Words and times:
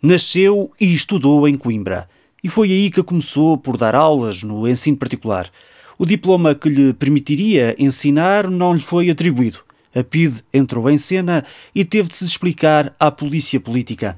Nasceu 0.00 0.70
e 0.80 0.94
estudou 0.94 1.48
em 1.48 1.56
Coimbra. 1.56 2.08
E 2.42 2.48
foi 2.48 2.70
aí 2.70 2.88
que 2.88 3.02
começou 3.02 3.58
por 3.58 3.76
dar 3.76 3.96
aulas 3.96 4.44
no 4.44 4.68
ensino 4.68 4.96
particular. 4.96 5.50
O 5.98 6.06
diploma 6.06 6.54
que 6.54 6.68
lhe 6.68 6.92
permitiria 6.92 7.74
ensinar 7.76 8.48
não 8.48 8.74
lhe 8.74 8.80
foi 8.80 9.10
atribuído. 9.10 9.58
A 9.92 10.04
PIDE 10.04 10.44
entrou 10.54 10.88
em 10.88 10.98
cena 10.98 11.44
e 11.74 11.84
teve 11.84 12.10
de 12.10 12.14
se 12.14 12.24
explicar 12.24 12.94
à 13.00 13.10
polícia 13.10 13.58
política. 13.58 14.16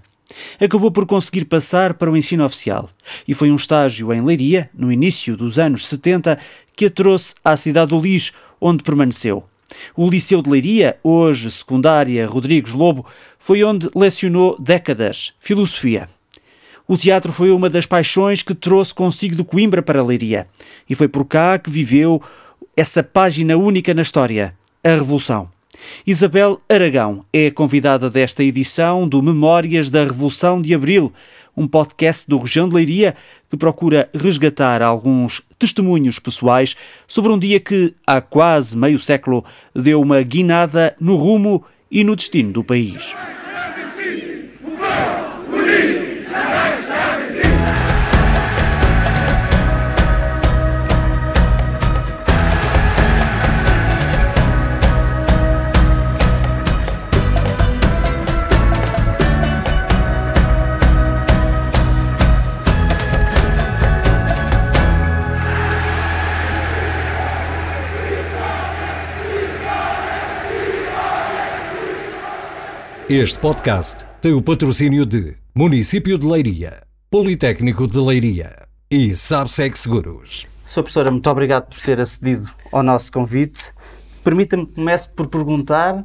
Acabou 0.60 0.90
por 0.90 1.06
conseguir 1.06 1.46
passar 1.46 1.94
para 1.94 2.10
o 2.10 2.16
ensino 2.16 2.44
oficial 2.44 2.90
e 3.26 3.32
foi 3.32 3.50
um 3.50 3.56
estágio 3.56 4.12
em 4.12 4.22
Leiria, 4.22 4.68
no 4.74 4.92
início 4.92 5.34
dos 5.34 5.58
anos 5.58 5.86
70, 5.86 6.38
que 6.76 6.84
a 6.84 6.90
trouxe 6.90 7.34
à 7.42 7.56
cidade 7.56 7.88
do 7.88 8.00
Lis, 8.00 8.32
onde 8.60 8.82
permaneceu. 8.82 9.44
O 9.96 10.08
Liceu 10.08 10.42
de 10.42 10.50
Leiria, 10.50 10.98
hoje 11.02 11.50
secundária 11.50 12.26
Rodrigues 12.26 12.72
Lobo, 12.72 13.06
foi 13.38 13.62
onde 13.64 13.88
lecionou 13.94 14.56
décadas 14.58 15.32
filosofia. 15.40 16.08
O 16.86 16.98
teatro 16.98 17.32
foi 17.32 17.50
uma 17.50 17.70
das 17.70 17.86
paixões 17.86 18.42
que 18.42 18.54
trouxe 18.54 18.92
consigo 18.92 19.36
de 19.36 19.44
Coimbra 19.44 19.82
para 19.82 20.02
Leiria, 20.02 20.46
e 20.88 20.94
foi 20.94 21.06
por 21.06 21.24
cá 21.24 21.58
que 21.58 21.70
viveu 21.70 22.20
essa 22.76 23.02
página 23.02 23.56
única 23.56 23.94
na 23.94 24.02
história, 24.02 24.54
a 24.82 24.88
Revolução. 24.88 25.48
Isabel 26.06 26.60
Aragão 26.68 27.24
é 27.32 27.46
a 27.46 27.52
convidada 27.52 28.10
desta 28.10 28.42
edição 28.42 29.08
do 29.08 29.22
Memórias 29.22 29.88
da 29.88 30.04
Revolução 30.04 30.60
de 30.60 30.74
Abril, 30.74 31.12
um 31.60 31.68
podcast 31.68 32.26
do 32.26 32.38
Região 32.38 32.66
de 32.66 32.74
Leiria 32.74 33.14
que 33.50 33.56
procura 33.56 34.08
resgatar 34.14 34.80
alguns 34.80 35.42
testemunhos 35.58 36.18
pessoais 36.18 36.74
sobre 37.06 37.30
um 37.30 37.38
dia 37.38 37.60
que, 37.60 37.92
há 38.06 38.18
quase 38.18 38.74
meio 38.74 38.98
século, 38.98 39.44
deu 39.74 40.00
uma 40.00 40.22
guinada 40.22 40.96
no 40.98 41.16
rumo 41.16 41.62
e 41.90 42.02
no 42.02 42.16
destino 42.16 42.50
do 42.50 42.64
país. 42.64 43.14
Este 73.12 73.40
podcast 73.40 74.06
tem 74.20 74.32
o 74.34 74.40
patrocínio 74.40 75.04
de 75.04 75.34
Município 75.52 76.16
de 76.16 76.24
Leiria, 76.24 76.80
Politécnico 77.10 77.88
de 77.88 77.98
Leiria 77.98 78.68
e 78.88 79.16
Sabseg 79.16 79.76
Seguros. 79.76 80.46
Sr. 80.64 80.74
Professora, 80.74 81.10
muito 81.10 81.28
obrigado 81.28 81.66
por 81.66 81.80
ter 81.80 81.98
acedido 81.98 82.48
ao 82.70 82.84
nosso 82.84 83.10
convite. 83.10 83.72
Permita-me 84.22 84.64
que 84.64 84.74
comece 84.76 85.08
por 85.08 85.26
perguntar 85.26 86.04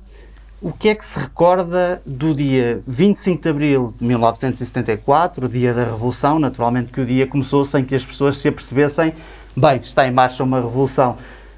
o 0.60 0.72
que 0.72 0.90
é 0.90 0.96
que 0.96 1.06
se 1.06 1.20
recorda 1.20 2.02
do 2.08 2.34
dia 2.34 2.82
25 2.88 3.40
de 3.40 3.50
abril 3.50 3.94
de 4.00 4.04
1974, 4.04 5.46
o 5.46 5.48
dia 5.48 5.76
da 5.76 5.84
Revolução, 5.84 6.40
naturalmente 6.40 6.92
que 6.92 7.02
o 7.02 7.06
dia 7.06 7.28
começou 7.28 7.64
sem 7.64 7.86
que 7.86 7.94
as 7.94 8.04
pessoas 8.04 8.40
se 8.40 8.48
apercebessem, 8.48 9.14
bem, 9.56 9.78
está 9.78 10.08
em 10.08 10.12
marcha 10.12 10.44
uma 10.44 10.60
revolução. 10.60 11.18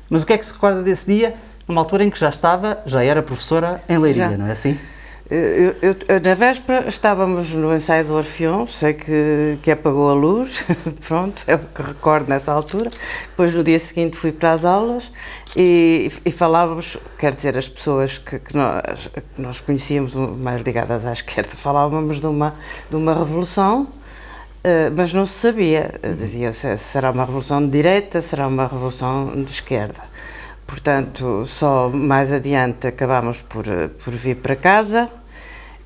Mas 0.09 0.23
o 0.23 0.25
que 0.25 0.33
é 0.33 0.37
que 0.37 0.45
se 0.45 0.51
recorda 0.51 0.83
desse 0.83 1.05
dia, 1.09 1.35
numa 1.65 1.79
altura 1.79 2.03
em 2.03 2.09
que 2.09 2.19
já 2.19 2.27
estava, 2.27 2.79
já 2.85 3.01
era 3.01 3.23
professora 3.23 3.81
em 3.87 3.97
Leiria, 3.97 4.31
já. 4.31 4.37
não 4.37 4.47
é 4.47 4.51
assim? 4.51 4.77
Eu, 5.29 5.75
eu, 5.81 6.21
na 6.23 6.33
véspera 6.35 6.87
estávamos 6.87 7.49
no 7.51 7.75
ensaio 7.75 8.05
do 8.05 8.13
Orfeão, 8.13 8.65
sei 8.65 8.93
que, 8.93 9.57
que 9.61 9.69
apagou 9.69 10.09
a 10.09 10.13
luz, 10.13 10.65
pronto, 11.05 11.43
é 11.45 11.55
o 11.55 11.59
que 11.59 11.81
recordo 11.81 12.29
nessa 12.29 12.53
altura. 12.53 12.89
Depois 13.29 13.53
no 13.53 13.61
dia 13.61 13.77
seguinte 13.77 14.15
fui 14.15 14.31
para 14.31 14.53
as 14.53 14.63
aulas 14.63 15.11
e, 15.53 16.09
e 16.23 16.31
falávamos, 16.31 16.95
quer 17.19 17.35
dizer, 17.35 17.57
as 17.57 17.67
pessoas 17.67 18.17
que, 18.17 18.39
que, 18.39 18.55
nós, 18.55 19.09
que 19.13 19.41
nós 19.41 19.59
conhecíamos 19.59 20.15
mais 20.15 20.61
ligadas 20.61 21.05
à 21.05 21.11
esquerda, 21.11 21.49
falávamos 21.49 22.21
de 22.21 22.27
uma, 22.27 22.55
de 22.89 22.95
uma 22.95 23.13
revolução, 23.13 23.81
uh, 23.83 24.93
mas 24.95 25.13
não 25.13 25.25
se 25.25 25.33
sabia. 25.33 25.91
Dizia 26.17 26.53
se 26.53 26.77
será 26.77 27.11
uma 27.11 27.25
revolução 27.25 27.65
de 27.65 27.71
direita, 27.71 28.21
será 28.21 28.47
uma 28.47 28.65
revolução 28.65 29.33
de 29.43 29.51
esquerda. 29.51 30.06
Portanto, 30.67 31.45
só 31.45 31.89
mais 31.89 32.31
adiante 32.31 32.87
acabámos 32.87 33.41
por, 33.41 33.65
por 34.03 34.13
vir 34.13 34.35
para 34.35 34.55
casa 34.55 35.09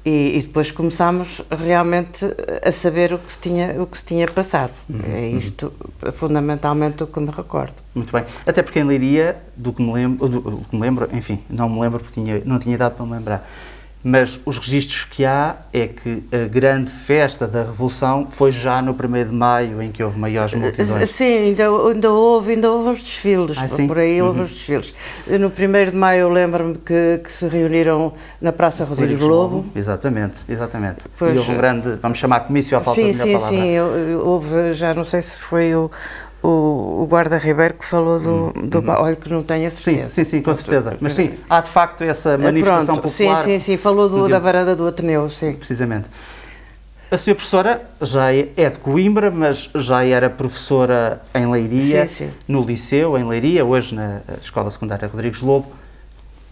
e, 0.03 0.39
e, 0.39 0.41
depois 0.41 0.71
começámos 0.71 1.41
realmente 1.51 2.25
a 2.65 2.71
saber 2.71 3.13
o 3.13 3.19
que 3.19 3.31
se 3.31 3.39
tinha, 3.39 3.79
o 3.79 3.85
que 3.85 3.97
se 3.99 4.05
tinha 4.05 4.27
passado. 4.27 4.73
Uhum, 4.89 4.99
é 5.13 5.29
isto 5.29 5.71
uhum. 6.03 6.11
fundamentalmente 6.11 7.03
o 7.03 7.07
que 7.07 7.19
me 7.19 7.29
recordo. 7.29 7.75
Muito 7.93 8.11
bem. 8.11 8.25
Até 8.45 8.63
porque 8.63 8.79
em 8.79 8.83
Leiria, 8.83 9.37
do 9.55 9.71
que 9.71 9.83
me 9.83 9.93
lembro, 9.93 10.27
do, 10.27 10.41
do 10.41 10.57
que 10.67 10.75
me 10.75 10.81
lembro 10.81 11.07
enfim, 11.13 11.39
não 11.47 11.69
me 11.69 11.79
lembro 11.79 11.99
porque 11.99 12.19
tinha, 12.19 12.41
não 12.43 12.57
tinha 12.57 12.75
dado 12.77 12.95
para 12.95 13.05
me 13.05 13.11
lembrar, 13.11 13.47
mas 14.03 14.39
os 14.45 14.57
registros 14.57 15.03
que 15.06 15.25
há 15.25 15.57
é 15.72 15.88
que 15.88 16.23
a 16.31 16.47
grande 16.47 16.91
festa 16.91 17.47
da 17.47 17.63
Revolução 17.63 18.28
foi 18.29 18.51
já 18.51 18.81
no 18.81 18.91
1 18.91 19.28
de 19.28 19.34
Maio, 19.34 19.81
em 19.81 19.91
que 19.91 20.03
houve 20.03 20.17
maiores 20.17 20.53
multidões. 20.53 21.09
Sim, 21.09 21.50
ainda, 21.50 21.67
ainda, 21.69 22.11
houve, 22.11 22.53
ainda 22.53 22.72
houve 22.72 22.90
uns 22.90 23.03
desfiles, 23.03 23.57
ah, 23.57 23.67
por 23.88 24.00
aí 24.00 24.22
houve 24.22 24.40
uhum. 24.40 24.45
uns 24.45 24.51
desfiles. 24.51 24.94
No 25.28 25.47
1 25.47 25.91
de 25.91 25.95
Maio 25.95 26.22
eu 26.22 26.29
lembro-me 26.29 26.75
que, 26.75 27.22
que, 27.23 27.31
se 27.31 27.47
reuniram 27.47 28.13
na 28.40 28.51
Praça 28.51 28.84
Rodrigo 28.84 29.25
Lobo. 29.25 29.56
Lobo. 29.57 29.72
Exatamente, 29.75 30.41
exatamente. 30.50 31.01
Pois, 31.17 31.35
e 31.35 31.38
houve 31.38 31.51
um 31.51 31.57
grande, 31.57 31.95
vamos 32.01 32.17
chamar 32.17 32.41
comício 32.41 32.78
à 32.78 32.81
falta 32.81 33.01
sim, 33.01 33.11
de 33.11 33.17
melhor 33.17 33.25
sim, 33.25 33.34
palavra. 33.34 33.57
Sim, 33.57 34.06
sim, 34.07 34.16
houve, 34.16 34.73
já 34.73 34.94
não 34.94 35.03
sei 35.03 35.22
se 35.22 35.40
foi 35.40 35.75
o 35.75 35.91
o, 36.44 37.03
o 37.03 37.07
guarda 37.07 37.38
Ribeiro 37.38 37.75
que 37.75 37.85
falou 37.85 38.19
do, 38.19 38.68
do 38.68 38.79
uhum. 38.79 38.90
olha 38.90 39.16
que 39.16 39.29
não 39.29 39.44
tenho 39.44 39.68
a 39.68 39.69
certeza. 39.69 40.09
Sim, 40.09 40.24
sim, 40.24 40.29
sim, 40.29 40.41
com 40.41 40.53
certeza. 40.53 40.97
Mas 41.00 41.13
sim, 41.13 41.34
há 41.50 41.62
de 41.62 41.69
facto 41.69 42.03
essa 42.03 42.38
manifestação 42.38 42.96
Pronto, 42.96 43.12
popular. 43.12 43.44
Sim, 43.44 43.52
sim, 43.52 43.59
sim, 43.59 43.78
falou 43.78 44.09
do, 44.09 44.28
da 44.28 44.40
varanda 44.40 44.75
do 44.75 44.88
Ateneu, 44.88 45.29
sim. 45.29 45.53
Precisamente. 45.53 46.07
A 47.12 47.18
senhora 47.18 47.35
professora 47.35 47.81
já 48.02 48.34
é, 48.34 48.47
é 48.56 48.69
de 48.69 48.79
Coimbra, 48.79 49.29
mas 49.29 49.69
já 49.75 50.03
era 50.03 50.29
professora 50.29 51.22
em 51.35 51.46
Leiria, 51.46 52.07
sim, 52.07 52.25
sim. 52.25 52.31
no 52.47 52.63
Liceu, 52.63 53.18
em 53.18 53.28
Leiria, 53.28 53.66
hoje 53.66 53.94
na 53.94 54.22
Escola 54.41 54.72
Secundária 54.72 55.08
Rodrigues 55.08 55.41
Lobo. 55.41 55.68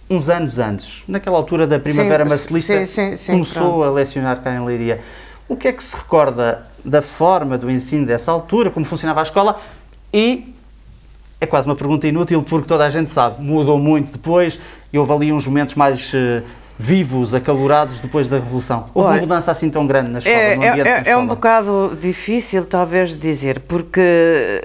Uns 0.10 0.28
anos 0.28 0.60
antes, 0.60 1.04
naquela 1.08 1.38
altura 1.38 1.66
da 1.66 1.80
Primavera 1.80 2.24
sim, 2.24 2.30
Marcelista, 2.30 2.74
começou 3.28 3.74
pronto. 3.74 3.84
a 3.84 3.92
lecionar 3.92 4.42
cá 4.42 4.54
em 4.54 4.66
Leiria. 4.66 5.00
O 5.48 5.56
que 5.56 5.68
é 5.68 5.72
que 5.72 5.84
se 5.84 5.96
recorda 5.96 6.68
da 6.84 7.02
forma 7.02 7.58
do 7.58 7.70
ensino 7.72 8.06
dessa 8.06 8.32
altura, 8.32 8.70
como 8.70 8.86
funcionava 8.86 9.20
a 9.22 9.24
escola 9.24 9.60
e 10.14 10.54
é 11.42 11.46
quase 11.46 11.68
uma 11.68 11.76
pergunta 11.76 12.08
inútil 12.08 12.44
porque 12.44 12.68
toda 12.68 12.86
a 12.86 12.90
gente 12.90 13.10
sabe, 13.10 13.42
mudou 13.42 13.78
muito 13.80 14.12
depois 14.12 14.60
e 14.92 15.00
houve 15.00 15.12
ali 15.14 15.32
uns 15.32 15.48
momentos 15.48 15.76
mais 15.76 16.14
uh, 16.14 16.44
vivos, 16.78 17.34
acalorados 17.36 18.00
depois 18.00 18.30
da 18.30 18.38
Revolução. 18.38 18.86
Houve 18.94 19.10
Olha, 19.10 19.16
uma 19.18 19.22
mudança 19.22 19.52
assim 19.52 19.70
tão 19.70 19.86
grande 19.86 20.10
na 20.10 20.20
escola? 20.20 20.36
É, 20.38 20.56
no 20.56 20.68
ambiente 20.68 20.88
é, 20.88 21.12
é 21.12 21.18
um 21.18 21.28
bocado 21.28 21.98
difícil 22.00 22.66
talvez 22.66 23.18
dizer, 23.20 23.60
porque 23.62 24.00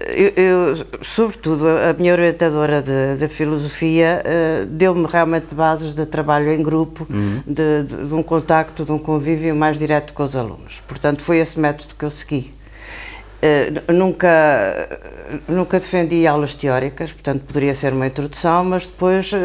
eu, 0.09 0.45
eu 0.45 0.87
sobretudo 1.03 1.67
a 1.69 1.93
minha 1.93 2.13
orientadora 2.13 2.81
de, 2.81 3.19
de 3.19 3.27
filosofia 3.27 4.23
uh, 4.25 4.67
deu-me 4.67 5.07
realmente 5.07 5.53
bases 5.53 5.93
de 5.93 6.07
trabalho 6.07 6.53
em 6.53 6.63
grupo, 6.63 7.05
uhum. 7.11 7.43
de, 7.45 7.83
de, 7.83 8.07
de 8.07 8.15
um 8.15 8.23
contacto, 8.23 8.85
de 8.85 8.93
um 8.93 8.99
convívio 8.99 9.55
mais 9.57 9.77
direto 9.77 10.15
com 10.15 10.23
os 10.23 10.37
alunos. 10.37 10.83
Portanto, 10.87 11.21
foi 11.21 11.39
esse 11.39 11.59
método 11.59 11.97
que 11.97 12.05
eu 12.05 12.11
segui. 12.11 12.55
Uh, 13.45 13.93
nunca, 13.93 14.89
nunca 15.47 15.79
defendi 15.79 16.27
aulas 16.27 16.55
teóricas, 16.55 17.13
portanto 17.13 17.43
poderia 17.43 17.75
ser 17.75 17.93
uma 17.93 18.07
introdução, 18.07 18.65
mas 18.65 18.87
depois 18.87 19.31
uh, 19.35 19.37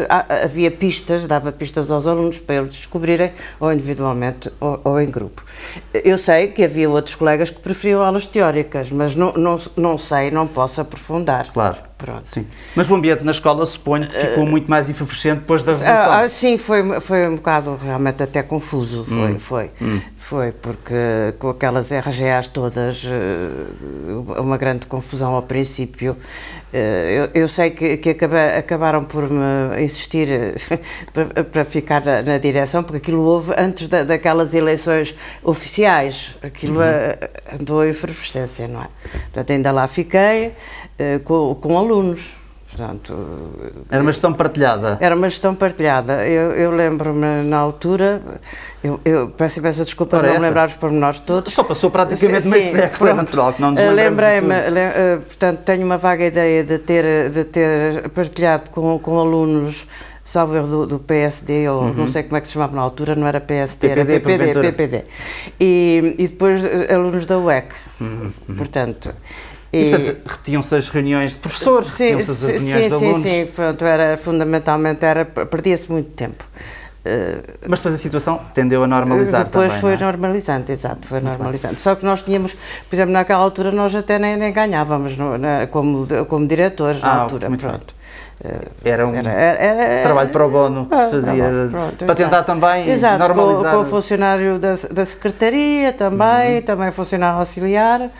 havia 0.42 0.70
pistas, 0.70 1.26
dava 1.26 1.52
pistas 1.52 1.90
aos 1.90 2.06
alunos 2.06 2.38
para 2.38 2.56
eles 2.56 2.70
descobrirem, 2.70 3.32
ou 3.58 3.70
individualmente 3.70 4.50
ou, 4.58 4.80
ou, 4.84 5.00
em 5.00 5.10
grupo. 5.10 5.44
Eu 5.92 6.16
sei 6.16 6.48
que 6.48 6.64
havia 6.64 6.88
outros 6.88 7.14
colegas 7.14 7.50
que 7.50 7.60
preferiam 7.60 8.00
aulas 8.00 8.26
teóricas, 8.26 8.90
mas 8.90 9.14
não, 9.14 9.34
não, 9.34 9.60
não 9.76 9.98
sei, 9.98 10.30
não 10.30 10.46
posso 10.46 10.80
aprofundar. 10.80 11.52
Claro. 11.52 11.89
Pronto. 12.00 12.22
Sim. 12.24 12.46
Mas 12.74 12.88
o 12.90 12.94
ambiente 12.94 13.22
na 13.22 13.30
escola, 13.30 13.66
suponho 13.66 14.08
que 14.08 14.16
ficou 14.16 14.44
uh, 14.44 14.46
muito 14.46 14.70
mais 14.70 14.88
efervescente 14.88 15.40
depois 15.40 15.62
da 15.62 15.72
Revolução. 15.72 16.12
Ah, 16.12 16.28
sim, 16.28 16.56
foi, 16.56 17.00
foi 17.00 17.28
um 17.28 17.36
bocado 17.36 17.78
realmente 17.82 18.22
até 18.22 18.42
confuso, 18.42 19.04
foi, 19.04 19.32
hum. 19.32 19.38
foi, 19.38 19.70
hum. 19.82 20.00
foi, 20.16 20.52
porque 20.52 20.94
com 21.38 21.50
aquelas 21.50 21.90
RGAs 21.90 22.48
todas, 22.48 23.04
eh, 23.04 24.40
uma 24.40 24.56
grande 24.56 24.86
confusão 24.86 25.34
ao 25.34 25.42
princípio. 25.42 26.16
Eh, 26.72 27.28
eu, 27.34 27.42
eu 27.42 27.48
sei 27.48 27.70
que, 27.70 27.98
que 27.98 28.10
acaba, 28.10 28.56
acabaram 28.56 29.04
por 29.04 29.28
me 29.28 29.82
insistir 29.82 30.54
para, 31.12 31.44
para, 31.44 31.64
ficar 31.64 32.02
na, 32.02 32.22
na, 32.22 32.38
direção, 32.38 32.82
porque 32.82 32.96
aquilo 32.98 33.22
houve 33.22 33.52
antes 33.58 33.88
da, 33.88 34.04
daquelas 34.04 34.54
eleições 34.54 35.14
oficiais, 35.42 36.36
aquilo 36.42 36.80
uhum. 36.80 37.58
andou 37.60 37.80
a 37.80 37.88
efervescência, 37.88 38.66
não 38.66 38.82
é? 38.82 38.86
Portanto, 39.24 39.50
ainda 39.50 39.70
lá 39.70 39.86
fiquei, 39.86 40.52
com, 41.24 41.54
com 41.54 41.78
alunos, 41.78 42.40
Portanto, 42.70 43.16
era 43.90 44.00
uma 44.00 44.12
gestão 44.12 44.32
partilhada? 44.32 44.96
Era 45.00 45.16
uma 45.16 45.28
gestão 45.28 45.54
partilhada. 45.56 46.24
Eu, 46.26 46.52
eu 46.52 46.70
lembro-me 46.70 47.42
na 47.42 47.56
altura, 47.56 48.22
eu, 48.82 49.00
eu 49.04 49.28
peço 49.28 49.58
imensa 49.58 49.84
desculpa 49.84 50.22
não 50.22 50.34
me 50.34 50.38
lembrar 50.38 50.68
os 50.68 50.74
pormenores 50.74 51.18
todos. 51.18 51.52
Só 51.52 51.64
passou 51.64 51.90
praticamente 51.90 52.46
meio 52.46 52.70
século, 52.70 53.10
é 53.10 53.14
natural 53.14 53.52
que 53.52 53.60
não 53.60 53.72
nos 53.72 53.80
Lembrei-me, 53.80 54.54
eh, 54.54 55.18
portanto, 55.26 55.58
tenho 55.64 55.84
uma 55.84 55.96
vaga 55.96 56.24
ideia 56.24 56.62
de 56.62 56.78
ter, 56.78 57.30
de 57.30 57.42
ter 57.42 58.08
partilhado 58.10 58.70
com, 58.70 59.00
com 59.00 59.18
alunos 59.18 59.86
salvo 60.22 60.54
erro 60.54 60.68
do, 60.68 60.86
do, 60.86 60.98
PSD, 61.00 61.68
ou 61.68 61.82
uhum. 61.82 61.94
não 61.94 62.08
sei 62.08 62.22
como 62.22 62.36
é 62.36 62.40
que 62.40 62.46
se 62.46 62.52
chamava 62.52 62.76
na 62.76 62.82
altura, 62.82 63.16
não 63.16 63.26
era 63.26 63.40
PSD, 63.40 63.88
PPD, 63.88 64.12
era 64.12 64.20
PPD, 64.20 64.60
PPD. 64.60 65.04
E, 65.58 66.14
e 66.18 66.28
depois 66.28 66.64
eh, 66.64 66.94
alunos 66.94 67.26
da 67.26 67.36
UEC, 67.36 67.74
uhum. 68.00 68.30
portanto... 68.56 69.12
E, 69.72 69.90
portanto, 69.90 70.20
repetiam-se 70.26 70.74
as 70.74 70.88
reuniões 70.88 71.32
de 71.32 71.38
professores, 71.38 71.90
repetiam-se 71.90 72.30
as 72.30 72.42
reuniões 72.42 72.82
sim, 72.82 72.88
de 72.88 72.94
alunos. 72.94 73.22
Sim, 73.22 73.46
sim, 73.46 73.52
pronto, 73.54 73.84
era, 73.84 74.16
fundamentalmente, 74.16 75.04
era, 75.04 75.24
perdia-se 75.24 75.90
muito 75.90 76.10
tempo. 76.10 76.44
Uh, 77.00 77.40
Mas 77.66 77.78
depois 77.78 77.94
a 77.94 77.98
situação 77.98 78.38
tendeu 78.52 78.84
a 78.84 78.86
normalizar 78.86 79.44
Depois 79.44 79.68
também, 79.68 79.80
foi 79.80 79.94
é? 79.94 79.96
normalizando, 79.96 80.70
exato, 80.70 81.06
foi 81.06 81.20
muito 81.20 81.38
normalizando. 81.38 81.74
Bem. 81.74 81.82
Só 81.82 81.94
que 81.94 82.04
nós 82.04 82.22
tínhamos, 82.22 82.52
por 82.52 82.94
exemplo, 82.94 83.12
naquela 83.12 83.42
altura 83.42 83.70
nós 83.70 83.94
até 83.94 84.18
nem, 84.18 84.36
nem 84.36 84.52
ganhávamos 84.52 85.16
no, 85.16 85.38
na, 85.38 85.66
como, 85.68 86.06
como 86.26 86.46
diretores 86.46 87.02
ah, 87.02 87.06
na 87.06 87.14
altura, 87.22 87.48
pronto. 87.48 87.94
Bem. 87.94 88.00
Era 88.84 89.06
um 89.06 89.14
era, 89.14 89.30
era, 89.30 89.62
era, 89.62 90.02
trabalho 90.02 90.30
para 90.30 90.46
o 90.46 90.50
bono 90.50 90.86
que 90.86 90.96
se 90.96 91.02
ah, 91.02 91.10
fazia 91.10 91.68
pronto, 91.70 92.04
para 92.06 92.14
tentar 92.14 92.42
também 92.42 92.88
exato, 92.88 93.18
normalizar. 93.18 93.72
Com, 93.72 93.78
com 93.78 93.82
o 93.82 93.84
funcionário 93.84 94.58
da, 94.58 94.74
da 94.90 95.04
Secretaria 95.04 95.92
também, 95.92 96.56
uhum. 96.56 96.62
também 96.62 96.90
funcionário 96.90 97.38
auxiliar 97.38 98.10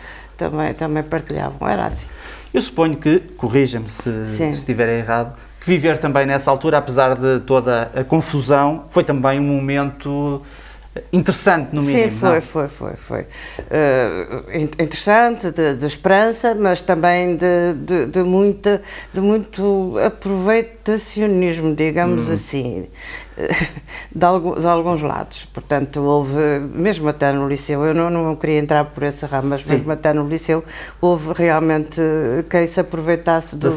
também, 0.41 0.73
também 0.73 1.03
partilhavam, 1.03 1.67
era 1.67 1.85
assim. 1.85 2.07
Eu 2.53 2.61
suponho 2.61 2.97
que, 2.97 3.19
corrija-me 3.37 3.89
se, 3.89 4.27
se 4.27 4.49
estiver 4.49 4.89
errado, 4.89 5.35
que 5.59 5.67
viver 5.67 5.99
também 5.99 6.25
nessa 6.25 6.49
altura, 6.49 6.79
apesar 6.79 7.15
de 7.15 7.39
toda 7.41 7.91
a 7.95 8.03
confusão, 8.03 8.85
foi 8.89 9.03
também 9.03 9.39
um 9.39 9.43
momento 9.43 10.41
interessante, 11.11 11.73
no 11.73 11.81
mínimo. 11.81 12.11
Sim, 12.11 12.17
foi, 12.17 12.35
não? 12.35 12.41
foi, 12.41 12.67
foi, 12.67 12.93
foi. 12.95 13.21
Uh, 13.21 14.81
interessante, 14.81 15.51
de, 15.51 15.75
de, 15.75 15.85
esperança, 15.85 16.53
mas 16.53 16.81
também 16.81 17.37
de, 17.37 17.73
de, 17.75 18.05
de, 18.07 18.23
muita, 18.23 18.81
de 19.13 19.21
muito 19.21 19.97
aproveitacionismo, 20.05 21.73
digamos 21.75 22.29
hum. 22.29 22.33
assim, 22.33 22.87
de, 24.13 24.25
algo, 24.25 24.59
de, 24.59 24.67
alguns 24.67 25.01
lados. 25.01 25.47
Portanto, 25.53 26.01
houve, 26.01 26.59
mesmo 26.59 27.07
até 27.07 27.31
no 27.31 27.47
Liceu, 27.47 27.85
eu 27.85 27.93
não, 27.93 28.09
não 28.09 28.35
queria 28.35 28.59
entrar 28.59 28.83
por 28.85 29.03
esse 29.03 29.25
ramo, 29.25 29.47
mas 29.47 29.63
Sim. 29.63 29.75
mesmo 29.75 29.91
até 29.93 30.13
no 30.13 30.27
Liceu, 30.27 30.61
houve 30.99 31.31
realmente 31.33 32.01
quem 32.49 32.67
se 32.67 32.81
aproveitasse 32.81 33.55
do, 33.55 33.69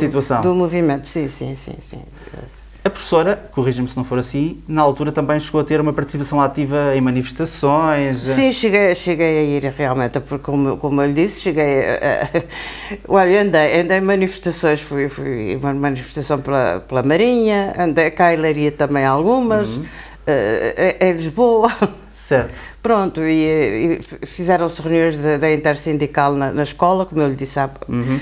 do 0.42 0.54
movimento. 0.54 1.06
Sim, 1.06 1.28
sim, 1.28 1.54
sim, 1.54 1.76
sim. 1.80 2.02
A 2.84 2.90
professora, 2.90 3.42
corrija-me 3.52 3.88
se 3.88 3.96
não 3.96 4.04
for 4.04 4.18
assim, 4.18 4.62
na 4.68 4.82
altura 4.82 5.10
também 5.10 5.40
chegou 5.40 5.62
a 5.62 5.64
ter 5.64 5.80
uma 5.80 5.94
participação 5.94 6.38
ativa 6.38 6.94
em 6.94 7.00
manifestações? 7.00 8.18
Sim, 8.18 8.52
cheguei, 8.52 8.94
cheguei 8.94 9.38
a 9.38 9.42
ir 9.42 9.72
realmente, 9.74 10.20
porque 10.20 10.44
como, 10.44 10.76
como 10.76 11.00
eu 11.00 11.06
lhe 11.06 11.14
disse, 11.14 11.40
cheguei 11.40 11.64
a... 11.64 12.28
olha, 13.08 13.40
andei, 13.40 13.80
andei 13.80 13.96
em 13.96 14.02
manifestações, 14.02 14.82
fui, 14.82 15.08
fui 15.08 15.56
uma 15.56 15.72
manifestação 15.72 16.42
pela, 16.42 16.84
pela 16.86 17.02
Marinha, 17.02 17.72
andei 17.78 18.08
a 18.08 18.10
Cailaria 18.10 18.70
também 18.70 19.06
algumas, 19.06 19.78
uhum. 19.78 19.82
uh, 19.82 21.04
em 21.04 21.12
Lisboa... 21.12 21.72
Certo. 22.12 22.73
Pronto, 22.84 23.22
e, 23.22 23.98
e 24.22 24.26
fizeram-se 24.26 24.82
reuniões 24.82 25.16
da 25.16 25.50
Intersindical 25.50 26.34
na, 26.34 26.52
na, 26.52 26.64
escola, 26.64 27.06
como 27.06 27.22
eu 27.22 27.30
lhe 27.30 27.34
disse, 27.34 27.58
uhum. 27.58 28.16
uh, 28.16 28.20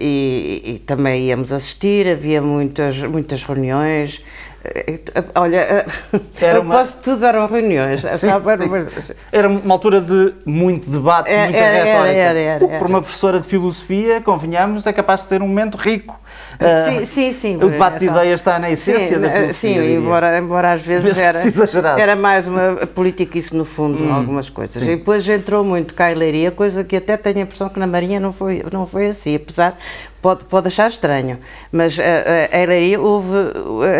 e, 0.00 0.62
e, 0.64 0.78
também 0.86 1.26
íamos 1.26 1.52
assistir, 1.52 2.08
havia 2.08 2.40
muitas, 2.40 3.02
muitas 3.02 3.44
reuniões. 3.44 4.24
Uh, 4.64 5.22
olha, 5.34 5.86
uh, 6.14 6.20
era 6.40 6.60
uma... 6.64 6.76
posso 6.76 7.02
tudo 7.02 7.26
eram 7.26 7.46
reuniões, 7.46 8.00
sim, 8.00 8.26
sabe? 8.26 8.48
Era, 8.52 8.64
uma... 8.64 8.86
era, 9.30 9.48
uma... 9.50 9.74
altura 9.74 10.00
de 10.00 10.32
muito 10.46 10.88
debate, 10.88 11.28
é, 11.28 11.44
muita 11.44 11.58
era, 11.58 11.84
retórica. 11.84 12.16
Era, 12.16 12.38
era, 12.38 12.64
era, 12.64 12.78
Por 12.78 12.86
uma 12.86 13.02
professora 13.02 13.38
de 13.38 13.46
filosofia, 13.46 14.18
convenhamos, 14.22 14.86
é 14.86 14.94
capaz 14.94 15.20
de 15.20 15.26
ter 15.26 15.42
um 15.42 15.46
momento 15.46 15.76
rico 15.76 16.18
sim, 16.58 16.98
ah, 16.98 17.06
sim, 17.06 17.32
sim. 17.32 17.56
O 17.56 17.68
debate 17.68 18.00
de 18.00 18.06
ideias 18.06 18.40
está 18.40 18.58
na 18.58 18.70
essência 18.70 19.16
sim, 19.16 19.20
da 19.20 19.30
filosofia. 19.30 19.82
Sim, 19.82 19.96
embora, 19.96 20.38
embora 20.38 20.72
às 20.72 20.82
vezes 20.82 21.16
era, 21.18 22.00
era 22.00 22.16
mais 22.16 22.46
uma 22.46 22.86
política 22.86 23.38
isso 23.38 23.56
no 23.56 23.64
fundo, 23.74 24.02
hum, 24.02 24.12
algumas 24.12 24.48
coisas. 24.48 24.82
Sim. 24.82 24.92
E 24.92 24.96
depois 24.96 25.28
entrou 25.28 25.64
muito 25.64 25.94
caileiria, 25.94 26.50
coisa 26.50 26.84
que 26.84 26.96
até 26.96 27.16
tenho 27.16 27.38
a 27.38 27.40
impressão 27.42 27.68
que 27.68 27.78
na 27.78 27.86
Marinha 27.86 28.20
não 28.20 28.32
foi, 28.32 28.62
não 28.72 28.86
foi 28.86 29.08
assim, 29.08 29.34
apesar 29.34 29.78
pode, 30.24 30.44
pode 30.44 30.68
achar 30.68 30.88
estranho, 30.88 31.38
mas 31.70 31.98
era 31.98 32.72
aí, 32.72 32.96
houve, 32.96 33.36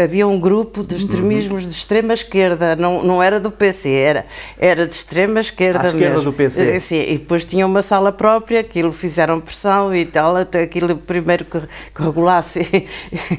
havia 0.03 0.27
um 0.27 0.41
grupo 0.41 0.83
de 0.83 0.97
extremismos 0.97 1.65
de 1.65 1.75
extrema 1.75 2.15
esquerda, 2.15 2.75
não, 2.75 3.05
não 3.05 3.23
era 3.23 3.39
do 3.39 3.51
PC, 3.51 3.91
era, 3.91 4.27
era 4.59 4.87
de 4.87 4.95
extrema 4.95 5.41
esquerda 5.41 5.83
à 5.83 5.87
esquerda 5.89 6.23
do 6.23 6.33
PC. 6.33 6.63
Eh, 6.63 6.79
sim, 6.79 7.03
e 7.03 7.19
depois 7.19 7.45
tinha 7.45 7.67
uma 7.67 7.83
sala 7.83 8.11
própria, 8.11 8.61
aquilo 8.61 8.91
fizeram 8.91 9.39
pressão 9.39 9.95
e 9.95 10.07
tal, 10.07 10.35
aquilo 10.37 10.97
primeiro 10.97 11.45
que, 11.45 11.61
que 11.61 12.03
regulasse 12.03 12.89